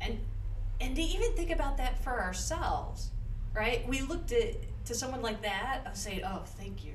And 0.01 0.19
and 0.81 0.95
to 0.95 1.01
even 1.01 1.33
think 1.33 1.51
about 1.51 1.75
that 1.77 2.01
for 2.03 2.21
ourselves, 2.21 3.12
right? 3.53 3.86
We 3.88 4.01
looked 4.01 4.31
at 4.31 4.55
to 4.86 4.95
someone 4.95 5.21
like 5.21 5.41
that 5.41 5.81
and 5.86 5.95
say, 5.98 6.21
"Oh, 6.25 6.43
thank 6.45 6.86
you," 6.86 6.93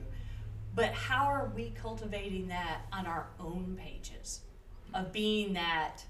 but 0.74 0.92
how 0.94 1.24
are 1.26 1.52
we 1.54 1.70
cultivating 1.70 2.48
that 2.48 2.80
on 2.92 3.04
our 3.06 3.26
own 3.38 3.78
pages, 3.78 4.40
of 4.94 5.12
being 5.12 5.52
that 5.52 6.02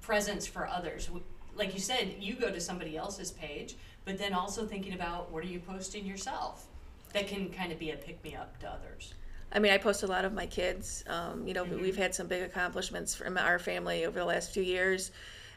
presence 0.00 0.46
for 0.46 0.68
others? 0.68 1.10
Like 1.56 1.74
you 1.74 1.80
said, 1.80 2.14
you 2.20 2.34
go 2.36 2.52
to 2.52 2.60
somebody 2.60 2.96
else's 2.96 3.32
page, 3.32 3.74
but 4.04 4.18
then 4.18 4.32
also 4.32 4.66
thinking 4.66 4.94
about 4.94 5.30
what 5.30 5.44
are 5.44 5.48
you 5.48 5.60
posting 5.60 6.06
yourself 6.06 6.66
that 7.12 7.26
can 7.26 7.48
kind 7.50 7.72
of 7.72 7.78
be 7.78 7.90
a 7.90 7.96
pick 7.96 8.22
me 8.22 8.34
up 8.34 8.58
to 8.60 8.68
others. 8.68 9.14
I 9.52 9.58
mean, 9.58 9.72
I 9.72 9.78
post 9.78 10.02
a 10.02 10.06
lot 10.06 10.24
of 10.24 10.32
my 10.32 10.46
kids. 10.46 11.02
Um, 11.08 11.46
you 11.46 11.54
know, 11.54 11.64
we've 11.64 11.96
had 11.96 12.14
some 12.14 12.28
big 12.28 12.42
accomplishments 12.42 13.16
from 13.16 13.36
our 13.36 13.58
family 13.58 14.04
over 14.04 14.20
the 14.20 14.24
last 14.24 14.52
few 14.52 14.62
years, 14.62 15.10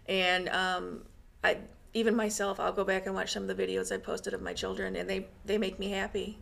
and 0.07 0.49
um, 0.49 1.03
I 1.43 1.57
even 1.93 2.15
myself, 2.15 2.59
I'll 2.59 2.73
go 2.73 2.83
back 2.83 3.05
and 3.05 3.13
watch 3.13 3.31
some 3.33 3.47
of 3.47 3.55
the 3.55 3.67
videos 3.67 3.93
I 3.93 3.97
posted 3.97 4.33
of 4.33 4.41
my 4.41 4.53
children, 4.53 4.95
and 4.95 5.07
they 5.07 5.27
they 5.45 5.59
make 5.59 5.77
me 5.77 5.89
happy, 5.89 6.39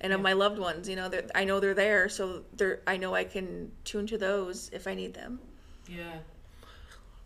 and 0.00 0.14
of 0.14 0.22
my 0.22 0.32
loved 0.32 0.58
ones. 0.58 0.88
You 0.88 0.96
know, 0.96 1.10
I 1.34 1.44
know 1.44 1.60
they're 1.60 1.74
there, 1.74 2.08
so 2.08 2.42
they're 2.54 2.80
I 2.86 2.96
know 2.96 3.14
I 3.14 3.24
can 3.24 3.70
tune 3.84 4.06
to 4.06 4.16
those 4.16 4.70
if 4.72 4.86
I 4.86 4.94
need 4.94 5.12
them. 5.12 5.40
Yeah. 5.86 6.18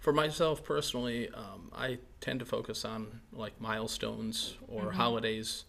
For 0.01 0.13
myself 0.13 0.65
personally, 0.65 1.29
um, 1.35 1.71
I 1.73 1.99
tend 2.21 2.41
to 2.41 2.47
focus 2.47 2.85
on 2.85 3.21
like 3.33 3.61
milestones 3.61 4.57
or 4.69 4.93
holidays. 4.93 5.65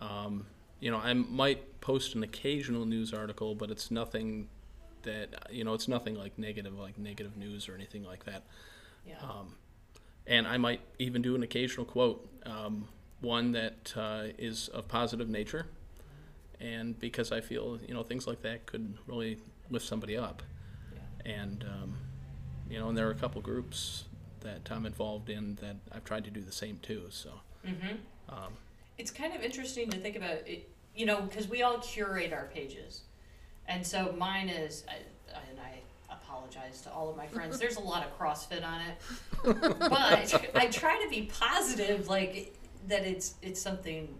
Um, 0.00 0.46
you 0.80 0.90
know, 0.90 0.98
I 0.98 1.12
might 1.14 1.80
post 1.80 2.14
an 2.14 2.22
occasional 2.22 2.84
news 2.84 3.14
article, 3.14 3.54
but 3.54 3.70
it's 3.70 3.90
nothing 3.90 4.48
that 5.02 5.48
you 5.50 5.64
know, 5.64 5.74
it's 5.74 5.88
nothing 5.88 6.14
like 6.14 6.38
negative, 6.38 6.78
like 6.78 6.98
negative 6.98 7.36
news 7.36 7.68
or 7.68 7.74
anything 7.74 8.04
like 8.04 8.24
that. 8.24 8.42
Yeah. 9.06 9.14
And 10.26 10.46
I 10.46 10.56
might 10.56 10.80
even 10.98 11.20
do 11.20 11.34
an 11.34 11.42
occasional 11.42 11.84
quote, 11.84 12.26
um, 12.46 12.88
one 13.20 13.52
that 13.52 13.92
uh, 13.94 14.24
is 14.38 14.68
of 14.68 14.88
positive 14.88 15.28
nature, 15.28 15.66
and 16.60 16.98
because 16.98 17.30
I 17.30 17.40
feel 17.42 17.78
you 17.86 17.94
know 17.94 18.02
things 18.02 18.26
like 18.26 18.42
that 18.42 18.66
could 18.66 18.94
really 19.06 19.38
lift 19.70 19.86
somebody 19.86 20.16
up. 20.16 20.42
Yeah. 20.92 21.32
And 21.32 21.64
um, 21.64 21.96
you 22.70 22.78
know, 22.78 22.88
and 22.88 22.96
there 22.96 23.06
are 23.06 23.12
a 23.12 23.16
couple 23.16 23.42
groups 23.42 24.04
that 24.44 24.70
I'm 24.70 24.86
involved 24.86 25.28
in 25.28 25.56
that 25.56 25.76
I've 25.92 26.04
tried 26.04 26.24
to 26.24 26.30
do 26.30 26.40
the 26.40 26.52
same 26.52 26.78
too. 26.82 27.06
So 27.10 27.30
it's 28.96 29.10
kind 29.10 29.34
of 29.34 29.42
interesting 29.42 29.90
to 29.90 29.98
think 29.98 30.16
about 30.16 30.46
it, 30.46 30.68
you 30.94 31.06
know, 31.06 31.22
because 31.22 31.48
we 31.48 31.62
all 31.62 31.78
curate 31.78 32.32
our 32.32 32.48
pages, 32.54 33.02
and 33.66 33.84
so 33.84 34.14
mine 34.16 34.48
is, 34.48 34.84
I, 34.88 34.96
and 35.50 35.58
I 35.58 35.80
apologize 36.14 36.80
to 36.82 36.92
all 36.92 37.10
of 37.10 37.16
my 37.16 37.26
friends. 37.26 37.58
There's 37.58 37.76
a 37.76 37.80
lot 37.80 38.06
of 38.06 38.16
CrossFit 38.18 38.64
on 38.64 38.80
it, 38.82 38.96
but 39.80 40.54
I 40.54 40.66
try 40.66 41.02
to 41.02 41.08
be 41.08 41.30
positive, 41.40 42.08
like 42.08 42.54
that 42.88 43.04
it's 43.04 43.34
it's 43.42 43.60
something 43.60 44.14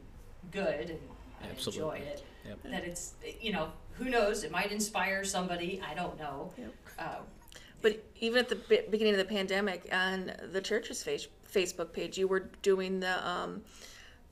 good 0.51 0.91
and 0.91 0.99
I 1.43 1.51
Absolutely. 1.51 2.01
enjoy 2.01 2.07
it. 2.07 2.25
Yep. 2.47 2.59
That 2.65 2.85
it's 2.85 3.15
you 3.41 3.53
know 3.53 3.71
who 3.93 4.07
knows 4.07 4.45
it 4.45 4.51
might 4.51 4.73
inspire 4.73 5.25
somebody. 5.25 5.81
I 5.89 5.95
don't 5.95 6.19
know. 6.19 6.53
Yep. 6.59 6.75
Uh, 6.99 7.17
But 7.85 8.03
even 8.19 8.39
at 8.39 8.49
the 8.49 8.57
be- 8.57 8.81
beginning 8.91 9.13
of 9.13 9.19
the 9.19 9.27
pandemic, 9.27 9.87
on 9.93 10.33
the 10.51 10.63
church's 10.63 11.03
face- 11.03 11.29
Facebook 11.53 11.93
page, 11.93 12.17
you 12.17 12.27
were 12.27 12.49
doing 12.63 13.01
the 13.01 13.29
um, 13.29 13.63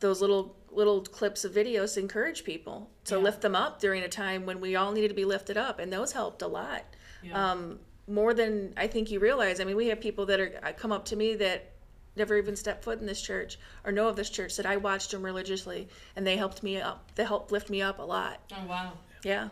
those 0.01 0.23
little 0.23 0.57
little 0.71 1.03
clips 1.03 1.45
of 1.45 1.53
videos 1.53 1.93
to 1.95 2.01
encourage 2.01 2.45
people 2.45 2.89
to 3.05 3.17
Yeah. 3.17 3.21
lift 3.21 3.43
them 3.43 3.55
up 3.55 3.79
during 3.79 4.03
a 4.03 4.09
time 4.09 4.47
when 4.47 4.59
we 4.59 4.75
all 4.75 4.91
needed 4.93 5.09
to 5.09 5.15
be 5.15 5.27
lifted 5.27 5.59
up, 5.59 5.79
and 5.79 5.93
those 5.93 6.13
helped 6.13 6.41
a 6.41 6.47
lot. 6.49 6.83
Yeah. 7.23 7.51
Um, 7.53 7.79
more 8.09 8.33
than 8.33 8.73
I 8.79 8.87
think 8.87 9.11
you 9.11 9.21
realize. 9.21 9.61
I 9.61 9.65
mean, 9.65 9.77
we 9.77 9.89
have 9.89 10.01
people 10.01 10.25
that 10.27 10.41
are 10.41 10.59
uh, 10.63 10.73
come 10.73 10.91
up 10.91 11.05
to 11.07 11.17
me 11.17 11.35
that 11.37 11.73
never 12.17 12.37
even 12.39 12.57
stepped 12.57 12.83
foot 12.85 13.01
in 13.01 13.07
this 13.07 13.21
church 13.21 13.59
or 13.85 13.93
know 13.93 14.09
of 14.09 14.17
this 14.17 14.31
church 14.31 14.57
that 14.57 14.65
I 14.67 14.79
watched 14.79 15.11
them 15.11 15.23
religiously, 15.23 15.89
and 16.17 16.27
they 16.27 16.37
helped 16.39 16.63
me 16.63 16.81
up. 16.81 17.11
They 17.17 17.25
helped 17.25 17.53
lift 17.53 17.69
me 17.69 17.83
up 17.83 17.99
a 17.99 18.03
lot. 18.03 18.41
oh 18.53 18.67
wow. 18.67 18.93
Yeah. 19.23 19.51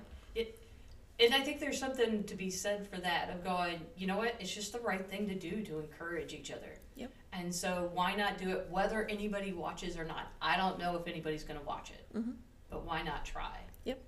It, 1.21 1.27
and 1.27 1.35
I 1.35 1.41
think 1.45 1.61
there's 1.61 1.79
something 1.79 2.25
to 2.25 2.35
be 2.35 2.50
said 2.50 2.89
for 2.89 2.97
that 2.99 3.31
of 3.31 3.45
going, 3.45 3.81
you 3.97 4.07
know 4.07 4.17
what, 4.17 4.35
it's 4.41 4.53
just 4.55 4.73
the 4.73 4.81
right 4.81 5.07
thing 5.09 5.29
to 5.29 5.35
do 5.35 5.62
to 5.62 5.79
encourage 5.79 6.33
each 6.33 6.50
other. 6.50 6.79
Yep. 6.97 7.12
And 7.33 7.55
so 7.55 7.91
why 7.93 8.15
not 8.15 8.39
do 8.39 8.50
it 8.50 8.67
whether 8.71 9.05
anybody 9.05 9.53
watches 9.53 9.97
or 9.97 10.05
not? 10.05 10.33
I 10.41 10.57
don't 10.57 10.79
know 10.79 10.97
if 10.97 11.07
anybody's 11.07 11.45
going 11.45 11.59
to 11.61 11.67
watch 11.67 11.91
it, 11.91 12.07
Mhm. 12.17 12.37
but 12.71 12.85
why 12.85 13.03
not 13.03 13.25
try? 13.25 13.61
Yep. 13.85 14.03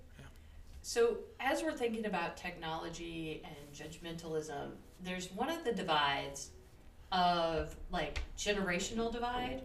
So 0.83 1.19
as 1.39 1.63
we're 1.63 1.77
thinking 1.77 2.07
about 2.07 2.37
technology 2.37 3.43
and 3.45 3.73
judgmentalism, 3.73 4.73
there's 5.01 5.31
one 5.33 5.51
of 5.51 5.65
the 5.65 5.73
divides 5.73 6.51
of 7.13 7.77
like 7.91 8.23
generational 8.39 9.13
divide 9.13 9.63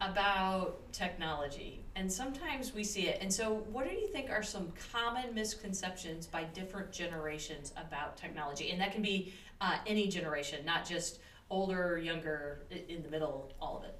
about 0.00 0.92
technology 0.92 1.83
and 1.96 2.10
sometimes 2.12 2.74
we 2.74 2.82
see 2.84 3.06
it 3.08 3.18
and 3.20 3.32
so 3.32 3.64
what 3.70 3.88
do 3.88 3.94
you 3.94 4.06
think 4.08 4.30
are 4.30 4.42
some 4.42 4.72
common 4.92 5.34
misconceptions 5.34 6.26
by 6.26 6.44
different 6.44 6.90
generations 6.92 7.72
about 7.76 8.16
technology 8.16 8.70
and 8.70 8.80
that 8.80 8.92
can 8.92 9.02
be 9.02 9.32
uh, 9.60 9.76
any 9.86 10.08
generation 10.08 10.64
not 10.64 10.84
just 10.86 11.20
older 11.50 11.98
younger 11.98 12.60
in 12.88 13.02
the 13.02 13.08
middle 13.08 13.52
all 13.60 13.78
of 13.78 13.84
it 13.84 13.94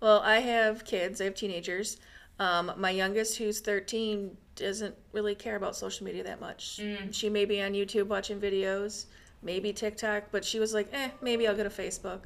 Well, 0.00 0.20
I 0.20 0.40
have 0.40 0.84
kids. 0.84 1.20
I 1.20 1.24
have 1.24 1.34
teenagers. 1.34 1.98
Um, 2.38 2.72
my 2.76 2.90
youngest, 2.90 3.38
who's 3.38 3.60
13, 3.60 4.36
doesn't 4.54 4.94
really 5.12 5.34
care 5.34 5.56
about 5.56 5.74
social 5.74 6.04
media 6.04 6.22
that 6.24 6.38
much. 6.40 6.80
She 7.12 7.30
may 7.30 7.46
be 7.46 7.62
on 7.62 7.72
YouTube 7.72 8.08
watching 8.08 8.38
videos, 8.38 9.06
maybe 9.42 9.72
TikTok, 9.72 10.24
but 10.30 10.44
she 10.44 10.58
was 10.60 10.74
like, 10.74 10.88
eh, 10.92 11.08
maybe 11.22 11.48
I'll 11.48 11.56
go 11.56 11.62
to 11.64 11.70
Facebook. 11.70 12.20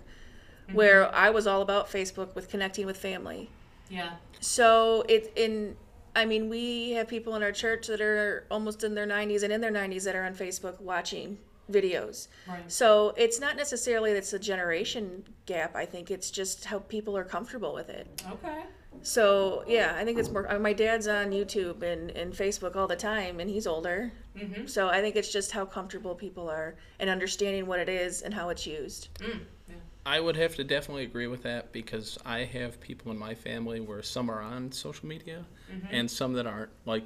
Where 0.72 1.14
I 1.14 1.30
was 1.30 1.46
all 1.46 1.62
about 1.62 1.88
Facebook 1.88 2.34
with 2.34 2.48
connecting 2.48 2.86
with 2.86 2.96
family. 2.96 3.50
Yeah 3.90 4.12
So 4.40 5.04
it's 5.08 5.28
in 5.36 5.76
I 6.16 6.24
mean, 6.24 6.48
we 6.48 6.90
have 6.92 7.06
people 7.06 7.36
in 7.36 7.42
our 7.42 7.52
church 7.52 7.86
that 7.86 8.00
are 8.00 8.44
almost 8.50 8.82
in 8.82 8.94
their 8.96 9.06
90s 9.06 9.42
and 9.44 9.52
in 9.52 9.60
their 9.60 9.70
90s 9.70 10.04
that 10.04 10.16
are 10.16 10.24
on 10.24 10.34
Facebook 10.34 10.80
watching 10.80 11.38
videos. 11.70 12.26
right 12.48 12.70
So 12.70 13.14
it's 13.16 13.38
not 13.38 13.54
necessarily 13.56 14.12
that 14.12 14.18
it's 14.18 14.32
a 14.32 14.38
generation 14.38 15.22
gap. 15.46 15.76
I 15.76 15.86
think 15.86 16.10
it's 16.10 16.30
just 16.30 16.64
how 16.64 16.80
people 16.80 17.16
are 17.16 17.24
comfortable 17.24 17.72
with 17.72 17.88
it. 17.90 18.06
okay 18.32 18.62
So 19.02 19.62
yeah, 19.68 19.94
I 19.96 20.04
think 20.04 20.18
it's 20.18 20.30
more. 20.30 20.50
uh, 20.50 20.58
My 20.58 20.72
dad's 20.72 21.06
on 21.06 21.30
YouTube 21.30 21.82
and, 21.82 22.10
and 22.10 22.32
Facebook 22.34 22.74
all 22.74 22.88
the 22.88 22.96
time, 22.96 23.38
and 23.40 23.48
he's 23.48 23.66
older. 23.66 24.12
mm-hmm. 24.36 24.66
So 24.66 24.88
I 24.88 25.00
think 25.00 25.14
it's 25.16 25.32
just 25.32 25.52
how 25.52 25.64
comfortable 25.64 26.14
people 26.16 26.50
are 26.50 26.74
and 26.98 27.08
understanding 27.08 27.66
what 27.66 27.78
it 27.78 27.88
is 27.88 28.22
and 28.22 28.34
how 28.34 28.48
it's 28.48 28.66
used. 28.66 29.08
mm. 29.20 29.40
I 30.06 30.18
would 30.20 30.36
have 30.36 30.54
to 30.56 30.64
definitely 30.64 31.04
agree 31.04 31.26
with 31.26 31.42
that 31.42 31.72
because 31.72 32.18
I 32.24 32.40
have 32.44 32.80
people 32.80 33.12
in 33.12 33.18
my 33.18 33.34
family 33.34 33.80
where 33.80 34.02
some 34.02 34.30
are 34.30 34.40
on 34.40 34.72
social 34.72 35.06
media 35.06 35.44
and 35.90 36.10
some 36.10 36.32
that 36.34 36.46
aren't. 36.46 36.70
Like 36.86 37.04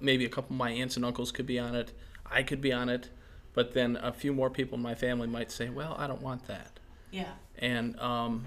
maybe 0.00 0.24
a 0.24 0.28
couple 0.28 0.54
of 0.54 0.58
my 0.58 0.70
aunts 0.70 0.96
and 0.96 1.04
uncles 1.04 1.32
could 1.32 1.46
be 1.46 1.58
on 1.58 1.74
it. 1.74 1.92
I 2.30 2.42
could 2.42 2.60
be 2.60 2.72
on 2.72 2.88
it, 2.88 3.10
but 3.52 3.74
then 3.74 3.96
a 3.96 4.12
few 4.12 4.32
more 4.32 4.48
people 4.48 4.76
in 4.76 4.82
my 4.82 4.94
family 4.94 5.26
might 5.26 5.50
say, 5.50 5.68
"Well, 5.68 5.94
I 5.98 6.06
don't 6.06 6.22
want 6.22 6.46
that." 6.46 6.78
yeah 7.10 7.32
And 7.58 7.98
um, 8.00 8.46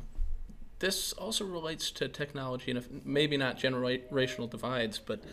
this 0.80 1.14
also 1.14 1.46
relates 1.46 1.92
to 1.92 2.08
technology, 2.08 2.72
and 2.72 2.78
if, 2.78 2.88
maybe 3.06 3.38
not 3.38 3.58
generational 3.58 4.50
divides, 4.50 5.00
but 5.00 5.24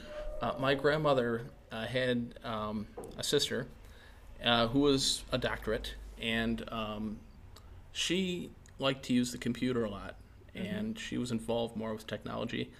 uh, 0.40 0.52
my 0.58 0.74
grandmother 0.74 1.42
uh, 1.70 1.86
had 1.86 2.34
um, 2.44 2.86
a 3.18 3.22
sister 3.22 3.66
uh, 4.44 4.66
who 4.68 4.80
was 4.80 5.24
a 5.32 5.38
doctorate, 5.38 5.94
and 6.20 6.64
um, 6.72 7.18
she 7.94 8.50
liked 8.80 9.04
to 9.04 9.12
use 9.14 9.30
the 9.30 9.38
computer 9.38 9.84
a 9.84 9.88
lot, 9.88 10.16
and 10.52 10.98
she 10.98 11.16
was 11.16 11.30
involved 11.30 11.76
more 11.76 11.94
with 11.94 12.06
technology. 12.08 12.72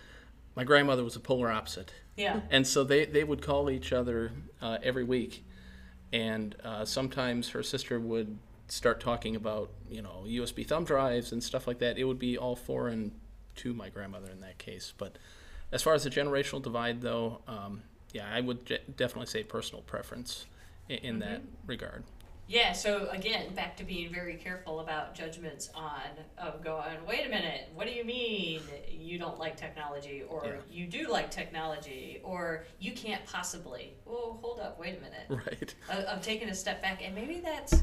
My 0.56 0.64
grandmother 0.64 1.04
was 1.04 1.14
a 1.14 1.21
polar 1.21 1.50
opposite. 1.50 1.92
yeah 2.16 2.40
And 2.50 2.66
so 2.66 2.83
they, 2.85 3.04
they 3.06 3.23
would 3.25 3.40
call 3.40 3.71
each 3.71 3.92
other 3.92 4.33
uh, 4.61 4.78
every 4.83 5.04
week. 5.04 5.44
And 6.12 6.56
uh, 6.64 6.85
sometimes 6.85 7.49
her 7.50 7.62
sister 7.62 7.99
would 8.00 8.38
start 8.68 9.00
talking 9.00 9.37
about, 9.37 9.71
you 9.88 10.02
know, 10.02 10.25
USB 10.26 10.66
thumb 10.66 10.85
drives 10.85 11.33
and 11.33 11.42
stuff 11.42 11.66
like 11.66 11.78
that. 11.78 11.97
It 11.97 12.04
would 12.04 12.18
be 12.18 12.37
all 12.37 12.56
foreign 12.56 13.12
to 13.56 13.73
my 13.73 13.88
grandmother 13.88 14.30
in 14.30 14.40
that 14.40 14.59
case. 14.59 14.92
But 14.97 15.16
as 15.71 15.83
far 15.83 15.94
as 15.94 16.04
the 16.04 16.11
generational 16.11 16.62
divide, 16.62 17.02
though, 17.02 17.40
um, 17.47 17.83
yeah, 18.12 18.28
I 18.33 18.40
would 18.40 18.66
je- 18.66 18.78
definitely 18.97 19.26
say 19.26 19.42
personal 19.44 19.83
preference 19.83 20.47
in, 20.88 20.99
in 20.99 21.18
that 21.21 21.42
regard. 21.66 22.04
Yeah, 22.47 22.73
so 22.73 23.09
again, 23.11 23.55
back 23.55 23.75
to 23.79 23.85
being 23.85 24.13
very 24.13 24.35
careful 24.35 24.81
about 24.81 25.15
judgments 25.15 25.71
on 25.75 26.03
of 26.37 26.63
going, 26.63 26.97
wait 27.09 27.27
a 27.27 27.29
minute, 27.31 27.71
what 27.75 27.87
do 27.87 27.93
you 27.93 28.05
mean 28.05 28.61
you 28.91 29.19
don't 29.19 29.39
like 29.39 29.57
technology 29.57 30.23
or 30.29 30.45
Yeah. 30.45 30.53
you 30.71 30.87
do 30.87 31.09
like 31.09 31.31
technology 31.31 32.21
or 32.23 32.65
you 32.81 32.93
can't 32.93 33.25
possibly. 33.25 33.95
Oh, 34.07 34.39
hold 34.43 34.61
up, 34.61 34.79
wait 34.79 34.99
a 34.99 35.01
minute. 35.01 35.45
Right. 35.47 35.75
Uh, 35.89 36.01
of, 36.01 36.05
of 36.19 36.23
taking 36.23 36.51
a 36.51 36.55
step 36.55 36.83
back 36.83 37.01
and 37.03 37.15
maybe 37.15 37.41
that's 37.41 37.83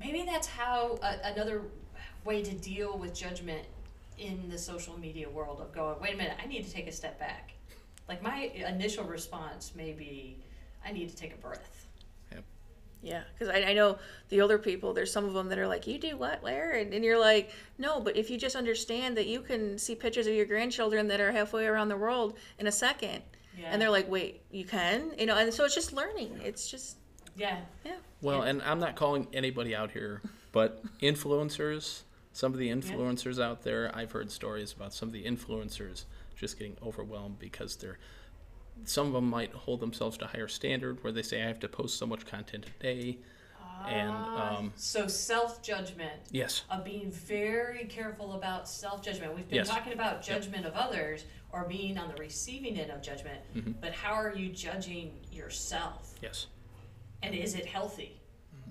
maybe 0.00 0.24
that's 0.24 0.46
how 0.46 0.98
another 1.24 1.62
way 2.24 2.42
to 2.42 2.54
deal 2.54 2.96
with 2.96 3.14
judgment 3.14 3.64
in 4.18 4.48
the 4.48 4.58
social 4.58 4.98
media 4.98 5.28
world 5.28 5.60
of 5.60 5.72
going, 5.72 5.96
wait 6.00 6.14
a 6.14 6.16
minute, 6.16 6.36
I 6.42 6.46
need 6.46 6.64
to 6.64 6.72
take 6.72 6.86
a 6.88 6.92
step 6.92 7.18
back. 7.18 7.52
Like 8.08 8.22
my 8.22 8.50
initial 8.54 9.04
response 9.04 9.72
may 9.76 9.92
be, 9.92 10.38
I 10.84 10.92
need 10.92 11.10
to 11.10 11.16
take 11.16 11.34
a 11.34 11.36
breath. 11.36 11.85
Yeah, 13.02 13.22
because 13.32 13.54
I, 13.54 13.70
I 13.70 13.72
know 13.74 13.98
the 14.30 14.40
older 14.40 14.58
people, 14.58 14.92
there's 14.92 15.12
some 15.12 15.24
of 15.24 15.34
them 15.34 15.48
that 15.50 15.58
are 15.58 15.66
like, 15.66 15.86
You 15.86 15.98
do 15.98 16.16
what, 16.16 16.42
Larry? 16.42 16.82
And, 16.82 16.92
and 16.92 17.04
you're 17.04 17.18
like, 17.18 17.50
No, 17.78 18.00
but 18.00 18.16
if 18.16 18.30
you 18.30 18.38
just 18.38 18.56
understand 18.56 19.16
that 19.16 19.26
you 19.26 19.40
can 19.40 19.78
see 19.78 19.94
pictures 19.94 20.26
of 20.26 20.34
your 20.34 20.46
grandchildren 20.46 21.08
that 21.08 21.20
are 21.20 21.32
halfway 21.32 21.66
around 21.66 21.88
the 21.88 21.96
world 21.96 22.36
in 22.58 22.66
a 22.66 22.72
second. 22.72 23.22
Yeah. 23.58 23.68
And 23.70 23.80
they're 23.80 23.90
like, 23.90 24.10
Wait, 24.10 24.42
you 24.50 24.64
can? 24.64 25.12
You 25.18 25.26
know, 25.26 25.36
and 25.36 25.52
so 25.52 25.64
it's 25.64 25.74
just 25.74 25.92
learning. 25.92 26.40
It's 26.42 26.70
just, 26.70 26.96
yeah. 27.36 27.58
yeah. 27.84 27.96
Well, 28.22 28.42
and 28.42 28.62
I'm 28.62 28.80
not 28.80 28.96
calling 28.96 29.28
anybody 29.32 29.74
out 29.74 29.90
here, 29.90 30.22
but 30.52 30.82
influencers, 31.00 32.02
some 32.32 32.52
of 32.52 32.58
the 32.58 32.70
influencers 32.70 33.42
out 33.42 33.62
there, 33.62 33.90
I've 33.94 34.12
heard 34.12 34.30
stories 34.30 34.72
about 34.72 34.94
some 34.94 35.08
of 35.08 35.12
the 35.12 35.24
influencers 35.24 36.04
just 36.34 36.58
getting 36.58 36.76
overwhelmed 36.84 37.38
because 37.38 37.76
they're 37.76 37.98
some 38.84 39.06
of 39.08 39.12
them 39.12 39.28
might 39.28 39.52
hold 39.52 39.80
themselves 39.80 40.16
to 40.18 40.24
a 40.24 40.28
higher 40.28 40.48
standard 40.48 41.02
where 41.02 41.12
they 41.12 41.22
say 41.22 41.42
I 41.42 41.46
have 41.48 41.60
to 41.60 41.68
post 41.68 41.98
so 41.98 42.06
much 42.06 42.24
content 42.26 42.66
a 42.66 42.82
day. 42.82 43.18
And 43.86 44.10
um, 44.10 44.72
So 44.76 45.06
self 45.06 45.62
judgment 45.62 46.12
yes, 46.30 46.62
of 46.70 46.82
being 46.84 47.10
very 47.10 47.84
careful 47.84 48.32
about 48.32 48.66
self 48.68 49.02
judgment. 49.02 49.34
We've 49.34 49.46
been 49.48 49.56
Yes. 49.56 49.68
talking 49.68 49.92
about 49.92 50.22
judgment 50.22 50.64
of 50.66 50.72
others 50.74 51.24
or 51.52 51.64
being 51.68 51.96
on 51.98 52.08
the 52.08 52.14
receiving 52.14 52.78
end 52.78 52.90
of 52.90 53.02
judgment, 53.02 53.38
Mm-hmm. 53.54 53.72
but 53.80 53.92
how 53.92 54.12
are 54.14 54.34
you 54.34 54.48
judging 54.48 55.12
yourself? 55.30 56.14
yes, 56.22 56.46
And 57.22 57.34
is 57.34 57.54
it 57.54 57.66
healthy? 57.66 58.18
Mm-hmm. 58.56 58.70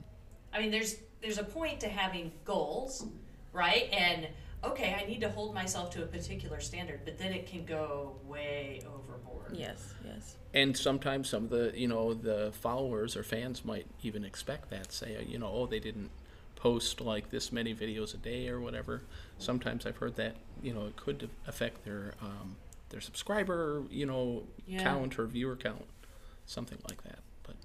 I 0.54 0.60
mean, 0.60 0.72
there's 0.72 0.96
there's 1.22 1.38
a 1.38 1.44
point 1.44 1.80
to 1.82 1.88
having 1.88 2.32
goals, 2.44 3.06
right? 3.54 3.88
And 3.94 4.28
okay, 4.64 4.96
I 5.00 5.06
need 5.06 5.22
to 5.22 5.30
hold 5.30 5.54
myself 5.54 5.92
to 5.92 6.04
a 6.04 6.06
particular 6.08 6.60
standard, 6.60 7.02
but 7.06 7.18
then 7.18 7.32
it 7.34 7.46
can 7.48 7.66
go 7.66 8.16
way 8.26 8.82
overboard. 8.88 9.56
Yes, 9.58 9.94
yes. 10.04 10.38
and 10.54 10.76
sometimes 10.76 11.30
some 11.30 11.44
of 11.46 11.50
the 11.50 11.72
you 11.76 11.88
know 11.88 12.14
the 12.14 12.52
followers 12.62 13.16
or 13.16 13.24
fans 13.24 13.64
might 13.64 13.86
even 14.02 14.24
expect 14.26 14.70
that 14.72 14.92
say 14.92 15.24
you 15.28 15.38
know 15.38 15.48
oh 15.54 15.66
they 15.68 15.80
didn't 15.80 16.10
post 16.56 17.00
like 17.00 17.30
this 17.30 17.52
many 17.52 17.76
videos 17.76 18.14
a 18.16 18.18
day 18.18 18.50
or 18.50 18.60
whatever 18.60 19.02
sometimes 19.38 19.86
i've 19.86 19.98
heard 19.98 20.16
that 20.16 20.36
you 20.64 20.74
know 20.74 20.88
it 20.88 20.96
could 20.96 21.30
affect 21.48 21.84
their 21.86 22.14
um, 22.22 22.56
their 22.90 23.02
subscriber 23.02 23.84
you 23.92 24.06
know 24.06 24.44
Yeah. 24.66 24.80
count 24.80 25.20
or 25.20 25.26
viewer 25.28 25.56
count 25.56 25.86
something 26.48 26.80
like 26.90 27.04
that 27.04 27.20
but 27.44 27.56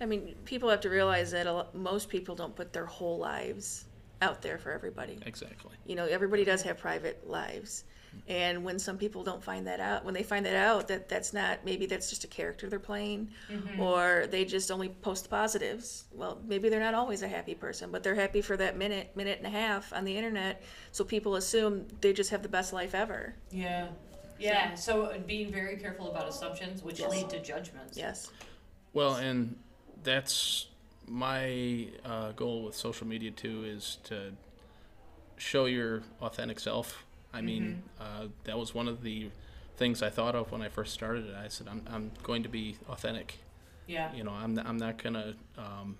I 0.00 0.06
mean, 0.06 0.34
people 0.44 0.68
have 0.68 0.80
to 0.82 0.90
realize 0.90 1.30
that 1.30 1.46
a 1.46 1.52
lot, 1.52 1.74
most 1.74 2.08
people 2.08 2.34
don't 2.34 2.54
put 2.54 2.72
their 2.72 2.86
whole 2.86 3.18
lives 3.18 3.84
out 4.22 4.40
there 4.40 4.56
for 4.56 4.72
everybody. 4.72 5.18
exactly 5.26 5.76
You 5.84 5.96
know, 5.96 6.06
everybody 6.06 6.44
does 6.44 6.62
have 6.62 6.78
private 6.78 7.28
lives. 7.28 7.84
And 8.28 8.62
when 8.62 8.78
some 8.78 8.98
people 8.98 9.24
don't 9.24 9.42
find 9.42 9.66
that 9.66 9.80
out, 9.80 10.04
when 10.04 10.14
they 10.14 10.22
find 10.22 10.44
that 10.44 10.54
out, 10.54 10.88
that 10.88 11.08
that's 11.08 11.32
not, 11.32 11.64
maybe 11.64 11.86
that's 11.86 12.10
just 12.10 12.24
a 12.24 12.26
character 12.26 12.68
they're 12.68 12.78
playing, 12.78 13.30
mm-hmm. 13.50 13.80
or 13.80 14.26
they 14.30 14.44
just 14.44 14.70
only 14.70 14.90
post 14.90 15.30
positives. 15.30 16.04
Well, 16.12 16.40
maybe 16.46 16.68
they're 16.68 16.80
not 16.80 16.94
always 16.94 17.22
a 17.22 17.28
happy 17.28 17.54
person, 17.54 17.90
but 17.90 18.02
they're 18.02 18.14
happy 18.14 18.42
for 18.42 18.56
that 18.58 18.76
minute, 18.76 19.16
minute 19.16 19.38
and 19.38 19.46
a 19.46 19.50
half 19.50 19.92
on 19.94 20.04
the 20.04 20.16
internet. 20.16 20.62
So 20.92 21.04
people 21.04 21.36
assume 21.36 21.86
they 22.00 22.12
just 22.12 22.30
have 22.30 22.42
the 22.42 22.48
best 22.48 22.72
life 22.72 22.94
ever. 22.94 23.34
Yeah. 23.50 23.88
Yeah. 24.38 24.74
So 24.74 25.06
uh, 25.06 25.18
being 25.18 25.50
very 25.50 25.76
careful 25.76 26.10
about 26.10 26.28
assumptions, 26.28 26.82
which 26.82 27.00
lead 27.00 27.30
to 27.30 27.40
judgments. 27.40 27.96
Yes. 27.96 28.30
well 28.92 29.14
and 29.14 29.56
that's 30.02 30.66
my 31.12 31.88
uh, 32.06 32.32
goal 32.32 32.64
with 32.64 32.74
social 32.74 33.06
media 33.06 33.30
too 33.30 33.64
is 33.64 33.98
to 34.04 34.32
show 35.36 35.66
your 35.66 36.02
authentic 36.22 36.58
self. 36.58 37.04
I 37.34 37.42
mean 37.42 37.82
uh, 38.00 38.26
that 38.44 38.58
was 38.58 38.74
one 38.74 38.88
of 38.88 39.02
the 39.02 39.30
things 39.76 40.02
i 40.02 40.10
thought 40.10 40.34
of 40.34 40.52
when 40.52 40.60
i 40.62 40.68
first 40.68 40.92
started 40.92 41.26
it. 41.30 41.34
I 41.34 41.48
said 41.48 41.66
i'm, 41.68 41.82
I'm 41.90 42.12
going 42.22 42.42
to 42.42 42.48
be 42.48 42.76
authentic. 42.88 43.38
Yeah. 43.86 44.12
you 44.14 44.22
know 44.24 44.30
i'm, 44.32 44.58
I'm 44.58 44.76
not 44.78 45.02
going 45.02 45.14
to 45.14 45.34
um, 45.58 45.96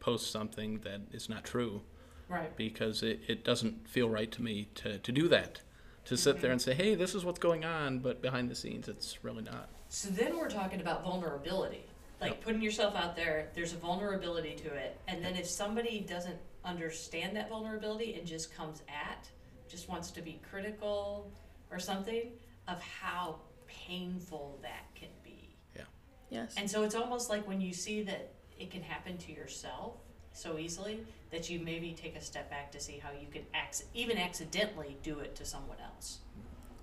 post 0.00 0.30
something 0.30 0.80
that 0.80 1.00
is 1.12 1.28
not 1.28 1.44
true 1.44 1.80
Right. 2.28 2.54
because 2.56 3.02
it, 3.02 3.20
it 3.28 3.44
doesn't 3.44 3.86
feel 3.88 4.08
right 4.08 4.30
to 4.32 4.42
me 4.42 4.68
to, 4.76 4.98
to 4.98 5.12
do 5.12 5.28
that. 5.28 5.60
To 6.06 6.16
sit 6.16 6.40
there 6.40 6.50
and 6.52 6.60
say 6.60 6.74
hey 6.74 6.94
this 6.94 7.14
is 7.14 7.24
what's 7.24 7.38
going 7.38 7.64
on 7.64 7.98
but 8.00 8.20
behind 8.20 8.50
the 8.50 8.54
scenes 8.54 8.88
it's 8.88 9.24
really 9.24 9.42
not. 9.42 9.68
So 9.88 10.10
then 10.10 10.36
we're 10.36 10.50
talking 10.50 10.80
about 10.80 11.02
vulnerability. 11.04 11.86
Like 12.20 12.40
putting 12.40 12.62
yourself 12.62 12.96
out 12.96 13.16
there, 13.16 13.50
there's 13.54 13.72
a 13.72 13.76
vulnerability 13.76 14.54
to 14.54 14.74
it. 14.74 14.98
And 15.08 15.22
then 15.22 15.36
if 15.36 15.46
somebody 15.46 16.00
doesn't 16.00 16.38
understand 16.64 17.36
that 17.36 17.50
vulnerability 17.50 18.14
and 18.14 18.26
just 18.26 18.54
comes 18.54 18.82
at, 18.88 19.28
just 19.68 19.88
wants 19.88 20.10
to 20.12 20.22
be 20.22 20.40
critical 20.48 21.30
or 21.70 21.78
something 21.78 22.30
of 22.68 22.80
how 22.80 23.40
painful 23.66 24.58
that 24.62 24.86
can 24.94 25.08
be. 25.22 25.56
Yeah. 25.76 25.82
Yes. 26.30 26.54
And 26.56 26.70
so 26.70 26.82
it's 26.82 26.94
almost 26.94 27.28
like 27.28 27.46
when 27.46 27.60
you 27.60 27.74
see 27.74 28.02
that 28.02 28.32
it 28.58 28.70
can 28.70 28.82
happen 28.82 29.18
to 29.18 29.32
yourself 29.32 29.96
so 30.32 30.58
easily 30.58 31.00
that 31.30 31.50
you 31.50 31.60
maybe 31.60 31.92
take 31.92 32.16
a 32.16 32.20
step 32.20 32.50
back 32.50 32.72
to 32.72 32.80
see 32.80 32.98
how 32.98 33.10
you 33.10 33.26
could 33.30 33.44
acc- 33.54 33.84
even 33.94 34.18
accidentally 34.18 34.96
do 35.02 35.20
it 35.20 35.34
to 35.36 35.44
someone 35.44 35.78
else. 35.82 36.18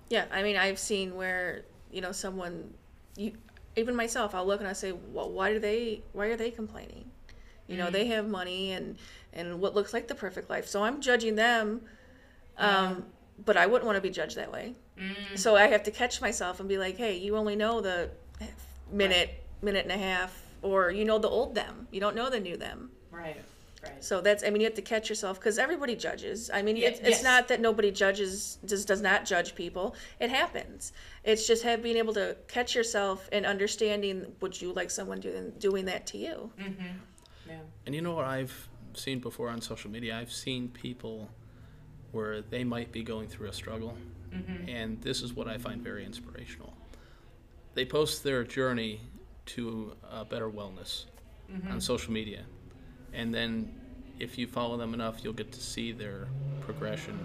Yeah, 0.08 0.26
I 0.30 0.42
mean, 0.42 0.56
I've 0.56 0.78
seen 0.78 1.14
where 1.16 1.64
you 1.90 2.00
know 2.00 2.12
someone, 2.12 2.74
you, 3.16 3.32
even 3.76 3.96
myself, 3.96 4.34
I'll 4.34 4.46
look 4.46 4.60
and 4.60 4.68
I 4.68 4.72
say, 4.72 4.92
well, 4.92 5.30
why 5.30 5.52
do 5.52 5.58
they? 5.58 6.02
Why 6.12 6.26
are 6.26 6.36
they 6.36 6.50
complaining? 6.50 7.10
You 7.68 7.76
know, 7.78 7.90
they 7.90 8.06
have 8.08 8.28
money 8.28 8.72
and 8.72 8.96
and 9.32 9.60
what 9.60 9.74
looks 9.74 9.94
like 9.94 10.08
the 10.08 10.14
perfect 10.14 10.50
life. 10.50 10.66
So 10.66 10.82
I'm 10.84 11.00
judging 11.00 11.36
them, 11.36 11.80
um, 12.58 13.06
but 13.44 13.56
I 13.56 13.66
wouldn't 13.66 13.86
want 13.86 13.96
to 13.96 14.02
be 14.02 14.10
judged 14.10 14.36
that 14.36 14.52
way. 14.52 14.74
So 15.36 15.56
I 15.56 15.68
have 15.68 15.82
to 15.84 15.90
catch 15.90 16.20
myself 16.20 16.60
and 16.60 16.68
be 16.68 16.76
like, 16.76 16.98
hey, 16.98 17.16
you 17.16 17.36
only 17.36 17.56
know 17.56 17.80
the 17.80 18.10
minute, 18.90 19.42
minute 19.62 19.84
and 19.84 19.92
a 19.92 19.96
half, 19.96 20.38
or 20.60 20.90
you 20.90 21.04
know 21.04 21.18
the 21.18 21.28
old 21.28 21.54
them. 21.54 21.88
You 21.90 22.00
don't 22.00 22.14
know 22.14 22.28
the 22.28 22.40
new 22.40 22.56
them. 22.56 22.90
Right. 23.10 23.40
Right. 23.82 24.04
So 24.04 24.20
that's, 24.20 24.44
I 24.44 24.50
mean, 24.50 24.60
you 24.60 24.66
have 24.66 24.74
to 24.74 24.82
catch 24.82 25.08
yourself 25.08 25.40
because 25.40 25.58
everybody 25.58 25.96
judges. 25.96 26.50
I 26.52 26.62
mean, 26.62 26.76
Yeah, 26.76 26.88
it's, 26.88 27.00
it's 27.00 27.22
not 27.22 27.48
that 27.48 27.60
nobody 27.60 27.90
judges, 27.90 28.58
just 28.64 28.86
does 28.86 29.00
not 29.00 29.24
judge 29.24 29.54
people. 29.54 29.96
It 30.20 30.30
happens. 30.30 30.92
It's 31.24 31.46
just 31.46 31.64
have 31.64 31.82
being 31.82 31.96
able 31.96 32.14
to 32.14 32.36
catch 32.46 32.74
yourself 32.76 33.28
and 33.32 33.44
understanding 33.44 34.26
would 34.40 34.60
you 34.60 34.72
like 34.72 34.90
someone 34.90 35.18
doing 35.20 35.52
doing 35.58 35.84
that 35.86 36.06
to 36.06 36.18
you? 36.18 36.50
Yeah. 37.48 37.56
And 37.86 37.94
you 37.94 38.02
know 38.02 38.14
what 38.14 38.24
I've 38.24 38.68
seen 38.94 39.18
before 39.18 39.48
on 39.48 39.60
social 39.60 39.90
media? 39.90 40.16
I've 40.16 40.32
seen 40.32 40.68
people 40.68 41.28
where 42.12 42.40
they 42.42 42.62
might 42.62 42.92
be 42.92 43.02
going 43.02 43.26
through 43.26 43.48
a 43.48 43.52
struggle, 43.52 43.96
and 44.68 45.00
this 45.02 45.22
is 45.22 45.32
what 45.34 45.48
I 45.48 45.58
find 45.58 45.82
very 45.82 46.04
inspirational. 46.04 46.72
They 47.74 47.84
post 47.84 48.22
their 48.22 48.44
journey 48.44 49.00
to 49.46 49.96
uh, 50.10 50.24
better 50.24 50.48
wellness 50.50 51.06
on 51.70 51.80
social 51.80 52.12
media, 52.12 52.42
and 53.12 53.34
then 53.34 53.72
if 54.18 54.38
you 54.38 54.46
follow 54.46 54.76
them 54.76 54.94
enough, 54.94 55.20
you'll 55.22 55.32
get 55.32 55.52
to 55.52 55.60
see 55.60 55.92
their 55.92 56.28
progression 56.60 57.18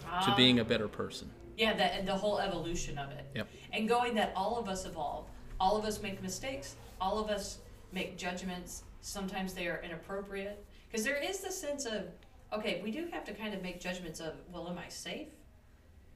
to 0.00 0.30
ah. 0.30 0.34
being 0.36 0.60
a 0.60 0.64
better 0.64 0.88
person. 0.88 1.30
Yeah, 1.56 1.74
the, 1.74 2.04
the 2.04 2.16
whole 2.16 2.38
evolution 2.38 2.98
of 2.98 3.10
it. 3.10 3.26
Yep. 3.34 3.48
And 3.72 3.88
going 3.88 4.14
that 4.14 4.32
all 4.36 4.58
of 4.58 4.68
us 4.68 4.84
evolve. 4.84 5.26
All 5.58 5.76
of 5.76 5.84
us 5.84 6.02
make 6.02 6.22
mistakes. 6.22 6.76
All 7.00 7.18
of 7.18 7.30
us 7.30 7.58
make 7.92 8.16
judgments. 8.18 8.82
Sometimes 9.00 9.54
they 9.54 9.66
are 9.66 9.80
inappropriate. 9.82 10.64
Because 10.88 11.04
there 11.04 11.16
is 11.16 11.40
the 11.40 11.50
sense 11.50 11.86
of, 11.86 12.04
okay, 12.52 12.80
we 12.84 12.90
do 12.90 13.08
have 13.10 13.24
to 13.24 13.32
kind 13.32 13.54
of 13.54 13.62
make 13.62 13.80
judgments 13.80 14.20
of, 14.20 14.34
well, 14.52 14.68
am 14.68 14.78
I 14.78 14.88
safe? 14.88 15.28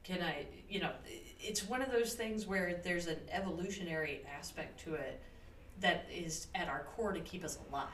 Can 0.03 0.21
I, 0.21 0.45
you 0.69 0.79
know, 0.79 0.91
it's 1.39 1.67
one 1.67 1.81
of 1.81 1.91
those 1.91 2.13
things 2.13 2.47
where 2.47 2.79
there's 2.83 3.07
an 3.07 3.19
evolutionary 3.31 4.21
aspect 4.37 4.79
to 4.83 4.93
it 4.93 5.21
that 5.79 6.05
is 6.13 6.47
at 6.55 6.67
our 6.67 6.85
core 6.95 7.11
to 7.11 7.19
keep 7.19 7.43
us 7.43 7.57
alive. 7.69 7.87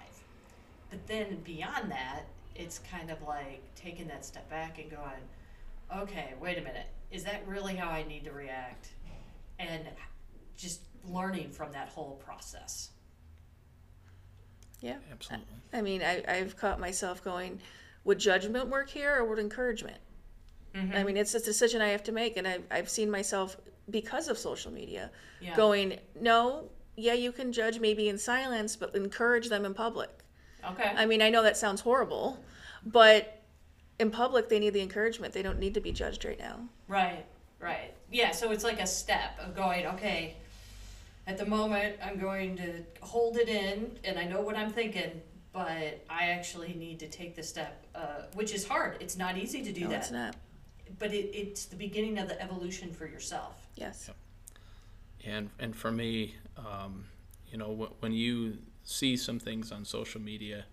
But 0.90 1.06
then 1.08 1.42
beyond 1.44 1.92
that, 1.92 2.24
it's 2.56 2.80
kind 2.80 3.12
of 3.12 3.22
like 3.24 3.62
taking 3.76 4.08
that 4.08 4.26
step 4.26 4.50
back 4.50 4.80
and 4.80 4.90
going, 4.90 6.02
okay, 6.04 6.34
wait 6.42 6.58
a 6.58 6.62
minute, 6.62 6.88
is 7.12 7.24
that 7.24 7.44
really 7.48 7.76
how 7.76 7.90
I 7.90 8.04
need 8.04 8.24
to 8.26 8.32
react? 8.32 8.90
And 9.60 9.84
just 10.56 10.82
learning 11.06 11.52
from 11.52 11.72
that 11.72 11.90
whole 11.90 12.22
process. 12.24 12.90
Yeah. 14.82 14.98
Absolutely. 15.12 15.46
I 15.74 15.82
mean, 15.82 16.02
I, 16.02 16.24
I've 16.28 16.56
caught 16.56 16.80
myself 16.80 17.24
going, 17.24 17.60
would 18.04 18.20
judgment 18.20 18.68
work 18.68 18.90
here 18.90 19.16
or 19.16 19.26
would 19.26 19.40
encouragement? 19.40 19.98
I 20.74 20.78
mm-hmm. 20.78 21.06
mean, 21.08 21.18
it's 21.18 21.34
a 21.34 21.40
decision 21.40 21.82
I 21.82 21.88
have 21.88 22.04
to 22.04 22.12
make, 22.12 22.38
and 22.38 22.48
I've, 22.48 22.64
I've 22.70 22.90
seen 22.90 23.10
myself 23.10 23.58
because 23.90 24.28
of 24.28 24.38
social 24.38 24.72
media 24.72 25.10
Yeah. 25.40 25.56
going, 25.56 25.98
no, 26.20 26.70
yeah, 26.96 27.14
you 27.14 27.32
can 27.32 27.52
judge 27.52 27.80
maybe 27.80 28.10
in 28.10 28.18
silence, 28.18 28.76
but 28.76 28.94
encourage 28.96 29.50
them 29.50 29.66
in 29.66 29.74
public. 29.74 30.10
Okay. 30.72 30.92
I 30.96 31.06
mean, 31.06 31.22
I 31.22 31.30
know 31.30 31.44
that 31.44 31.58
sounds 31.58 31.82
horrible, 31.82 32.44
but 32.86 33.42
in 34.00 34.12
public, 34.12 34.50
they 34.50 34.60
need 34.60 34.72
the 34.72 34.82
encouragement. 34.82 35.34
They 35.34 35.42
don't 35.42 35.60
need 35.60 35.74
to 35.74 35.82
be 35.82 35.92
judged 35.92 36.26
right 36.26 36.40
now. 36.40 36.60
Right, 36.88 37.26
right. 37.60 37.94
Yeah, 38.12 38.32
so 38.32 38.52
it's 38.52 38.64
like 38.64 38.80
a 38.80 38.88
step 38.88 39.40
of 39.40 39.56
going, 39.56 39.86
okay, 39.88 40.36
at 41.26 41.38
the 41.38 41.46
moment, 41.46 41.98
I'm 42.04 42.18
going 42.18 42.56
to 42.58 42.84
hold 43.02 43.38
it 43.38 43.50
in 43.50 43.98
and 44.04 44.18
I 44.18 44.24
know 44.24 44.42
what 44.42 44.56
I'm 44.56 44.72
thinking, 44.72 45.22
but 45.52 46.06
I 46.10 46.30
actually 46.30 46.74
need 46.74 47.00
to 47.00 47.08
take 47.08 47.36
the 47.36 47.44
step, 47.44 47.86
uh, 47.96 48.24
which 48.36 48.54
is 48.54 48.66
hard. 48.66 48.98
It's 49.00 49.18
not 49.18 49.38
easy 49.38 49.64
to 49.64 49.72
do 49.72 49.82
no, 49.82 49.90
that. 49.90 50.00
it's 50.00 50.12
not. 50.12 50.36
But 51.00 51.14
it, 51.14 51.36
it's 51.36 51.66
the 51.66 51.76
beginning 51.76 52.18
of 52.18 52.30
the 52.30 52.42
evolution 52.42 52.94
for 52.94 53.06
yourself. 53.08 53.68
Yes. 53.76 54.10
And 55.26 55.50
and 55.60 55.76
for 55.76 55.92
me, 55.92 56.36
um, 56.56 57.06
you 57.52 57.58
know, 57.58 57.90
when 58.00 58.14
you 58.14 58.60
see 58.90 59.18
some 59.18 59.38
things 59.38 59.72
on 59.72 59.84
social 59.86 60.22
media, 60.22 60.66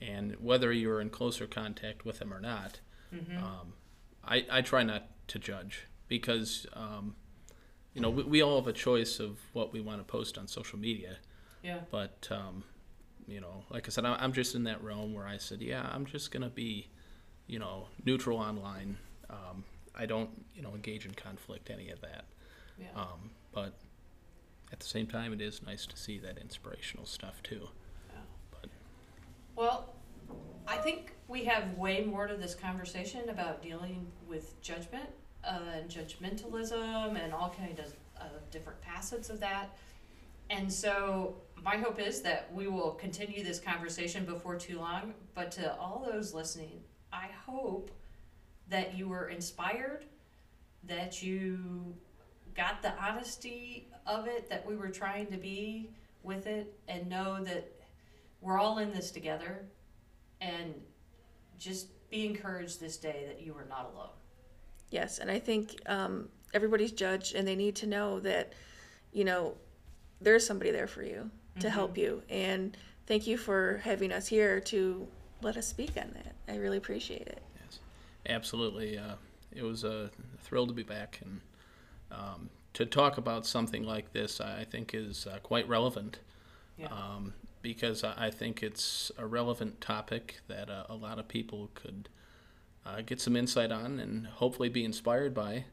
and 0.00 0.34
whether 0.36 0.70
you're 0.72 1.00
in 1.00 1.08
closer 1.10 1.46
contact 1.46 2.04
with 2.04 2.18
them 2.18 2.32
or 2.32 2.40
not, 2.40 2.80
um, 3.38 3.72
I 4.24 4.44
I 4.50 4.60
try 4.60 4.82
not 4.82 5.08
to 5.28 5.38
judge 5.38 5.86
because 6.08 6.66
um, 6.74 7.14
you 7.94 8.00
know 8.02 8.10
we, 8.10 8.22
we 8.24 8.42
all 8.42 8.56
have 8.60 8.66
a 8.68 8.72
choice 8.72 9.18
of 9.18 9.38
what 9.54 9.72
we 9.72 9.80
want 9.80 9.98
to 10.00 10.04
post 10.04 10.36
on 10.36 10.46
social 10.46 10.78
media, 10.78 11.16
Yeah. 11.62 11.80
but 11.90 12.28
um, 12.30 12.64
you 13.26 13.40
know, 13.40 13.64
like 13.70 13.86
I 13.88 13.90
said, 13.90 14.04
I'm 14.04 14.32
just 14.32 14.54
in 14.54 14.64
that 14.64 14.82
realm 14.84 15.14
where 15.14 15.26
I 15.26 15.38
said, 15.38 15.60
yeah, 15.62 15.88
I'm 15.92 16.04
just 16.04 16.30
gonna 16.30 16.50
be, 16.50 16.88
you 17.46 17.58
know, 17.58 17.88
neutral 18.04 18.38
online. 18.38 18.98
Um, 19.30 19.64
I 19.98 20.04
don't, 20.06 20.30
you 20.54 20.60
know, 20.62 20.74
engage 20.74 21.06
in 21.06 21.14
conflict, 21.14 21.70
any 21.70 21.88
of 21.88 22.00
that. 22.02 22.26
Yeah. 22.78 22.86
Um, 22.94 23.30
but 23.52 23.78
at 24.72 24.80
the 24.80 24.86
same 24.86 25.06
time, 25.06 25.32
it 25.32 25.40
is 25.40 25.62
nice 25.62 25.86
to 25.86 25.96
see 25.96 26.18
that 26.18 26.38
inspirational 26.38 27.06
stuff 27.06 27.42
too. 27.42 27.68
But 28.50 28.68
Well, 29.54 29.94
I 30.66 30.76
think 30.76 31.14
we 31.28 31.44
have 31.44 31.74
way 31.74 32.04
more 32.04 32.26
to 32.26 32.36
this 32.36 32.54
conversation 32.54 33.28
about 33.28 33.62
dealing 33.62 34.06
with 34.28 34.60
judgment 34.60 35.08
uh, 35.44 35.60
and 35.76 35.88
judgmentalism 35.88 37.22
and 37.22 37.32
all 37.32 37.54
kind 37.56 37.78
of 37.78 37.92
uh, 38.20 38.24
different 38.50 38.82
facets 38.84 39.30
of 39.30 39.40
that. 39.40 39.76
And 40.50 40.72
so 40.72 41.36
my 41.62 41.76
hope 41.76 42.00
is 42.00 42.22
that 42.22 42.52
we 42.52 42.68
will 42.68 42.92
continue 42.92 43.42
this 43.44 43.58
conversation 43.58 44.24
before 44.24 44.56
too 44.56 44.78
long. 44.78 45.14
But 45.34 45.50
to 45.52 45.76
all 45.76 46.06
those 46.10 46.34
listening, 46.34 46.80
I 47.12 47.28
hope 47.46 47.90
that 48.68 48.96
you 48.96 49.08
were 49.08 49.28
inspired, 49.28 50.04
that 50.84 51.22
you 51.22 51.94
got 52.56 52.82
the 52.82 52.92
honesty 53.02 53.88
of 54.06 54.26
it 54.26 54.48
that 54.48 54.66
we 54.66 54.76
were 54.76 54.88
trying 54.88 55.26
to 55.26 55.36
be 55.36 55.90
with 56.22 56.46
it, 56.46 56.78
and 56.88 57.08
know 57.08 57.42
that 57.44 57.70
we're 58.40 58.58
all 58.58 58.78
in 58.78 58.92
this 58.92 59.10
together 59.10 59.64
and 60.40 60.74
just 61.58 61.88
be 62.10 62.26
encouraged 62.26 62.80
this 62.80 62.96
day 62.96 63.24
that 63.26 63.44
you 63.44 63.54
are 63.54 63.66
not 63.68 63.90
alone. 63.94 64.08
Yes, 64.90 65.18
and 65.18 65.30
I 65.30 65.38
think 65.38 65.80
um, 65.86 66.28
everybody's 66.54 66.92
judged, 66.92 67.34
and 67.34 67.46
they 67.46 67.56
need 67.56 67.76
to 67.76 67.86
know 67.86 68.20
that, 68.20 68.52
you 69.12 69.24
know, 69.24 69.54
there's 70.20 70.46
somebody 70.46 70.70
there 70.70 70.86
for 70.86 71.02
you 71.02 71.30
to 71.60 71.70
help 71.70 71.96
you. 71.98 72.22
And 72.28 72.76
thank 73.06 73.26
you 73.26 73.36
for 73.36 73.80
having 73.84 74.12
us 74.12 74.26
here 74.26 74.60
to 74.60 75.06
let 75.42 75.56
us 75.56 75.66
speak 75.66 75.92
on 75.96 76.10
that. 76.14 76.34
I 76.48 76.56
really 76.56 76.76
appreciate 76.76 77.26
it. 77.26 77.42
yes, 77.64 77.80
absolutely, 78.28 78.98
uh, 78.98 79.14
it 79.52 79.62
was 79.62 79.84
a 79.84 80.10
thrill 80.40 80.66
to 80.66 80.72
be 80.72 80.82
back 80.82 81.20
and 81.24 81.40
um, 82.10 82.50
to 82.74 82.86
talk 82.86 83.18
about 83.18 83.46
something 83.46 83.82
like 83.82 84.12
this. 84.12 84.40
I 84.40 84.64
think 84.64 84.94
is 84.94 85.26
uh, 85.26 85.38
quite 85.42 85.68
relevant. 85.68 86.20
Yeah. 86.78 86.88
um, 86.88 87.32
because 87.66 88.04
I 88.04 88.30
think 88.30 88.62
it's 88.62 89.10
a 89.18 89.26
relevant 89.26 89.80
topic 89.80 90.36
that 90.46 90.70
uh, 90.70 90.84
a 90.88 90.94
lot 90.94 91.18
of 91.18 91.26
people 91.26 91.68
could 91.74 92.08
uh, 92.86 93.00
get 93.00 93.20
some 93.20 93.34
insight 93.34 93.72
on 93.72 93.98
and 93.98 94.24
hopefully 94.24 94.68
be 94.68 94.84
inspired 94.84 95.34
by, 95.34 95.64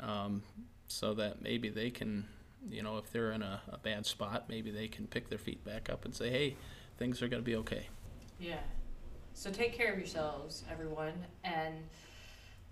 um, 0.00 0.42
so 0.86 1.12
that 1.12 1.42
maybe 1.42 1.68
they 1.68 1.90
can, 1.90 2.26
you 2.70 2.82
know, 2.82 2.96
if 2.96 3.12
they're 3.12 3.32
in 3.32 3.42
a, 3.42 3.60
a 3.70 3.76
bad 3.76 4.06
spot, 4.06 4.46
maybe 4.48 4.70
they 4.70 4.88
can 4.88 5.06
pick 5.06 5.28
their 5.28 5.38
feet 5.38 5.62
back 5.66 5.90
up 5.90 6.06
and 6.06 6.14
say, 6.14 6.30
hey, 6.30 6.56
things 6.96 7.20
are 7.20 7.28
going 7.28 7.42
to 7.42 7.46
be 7.46 7.56
okay. 7.56 7.88
Yeah. 8.40 8.60
So 9.34 9.50
take 9.50 9.74
care 9.74 9.92
of 9.92 9.98
yourselves, 9.98 10.64
everyone, 10.72 11.26
and 11.44 11.74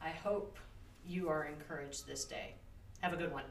I 0.00 0.08
hope 0.08 0.56
you 1.06 1.28
are 1.28 1.44
encouraged 1.44 2.06
this 2.06 2.24
day. 2.24 2.54
Have 3.00 3.12
a 3.12 3.16
good 3.16 3.32
one. 3.32 3.44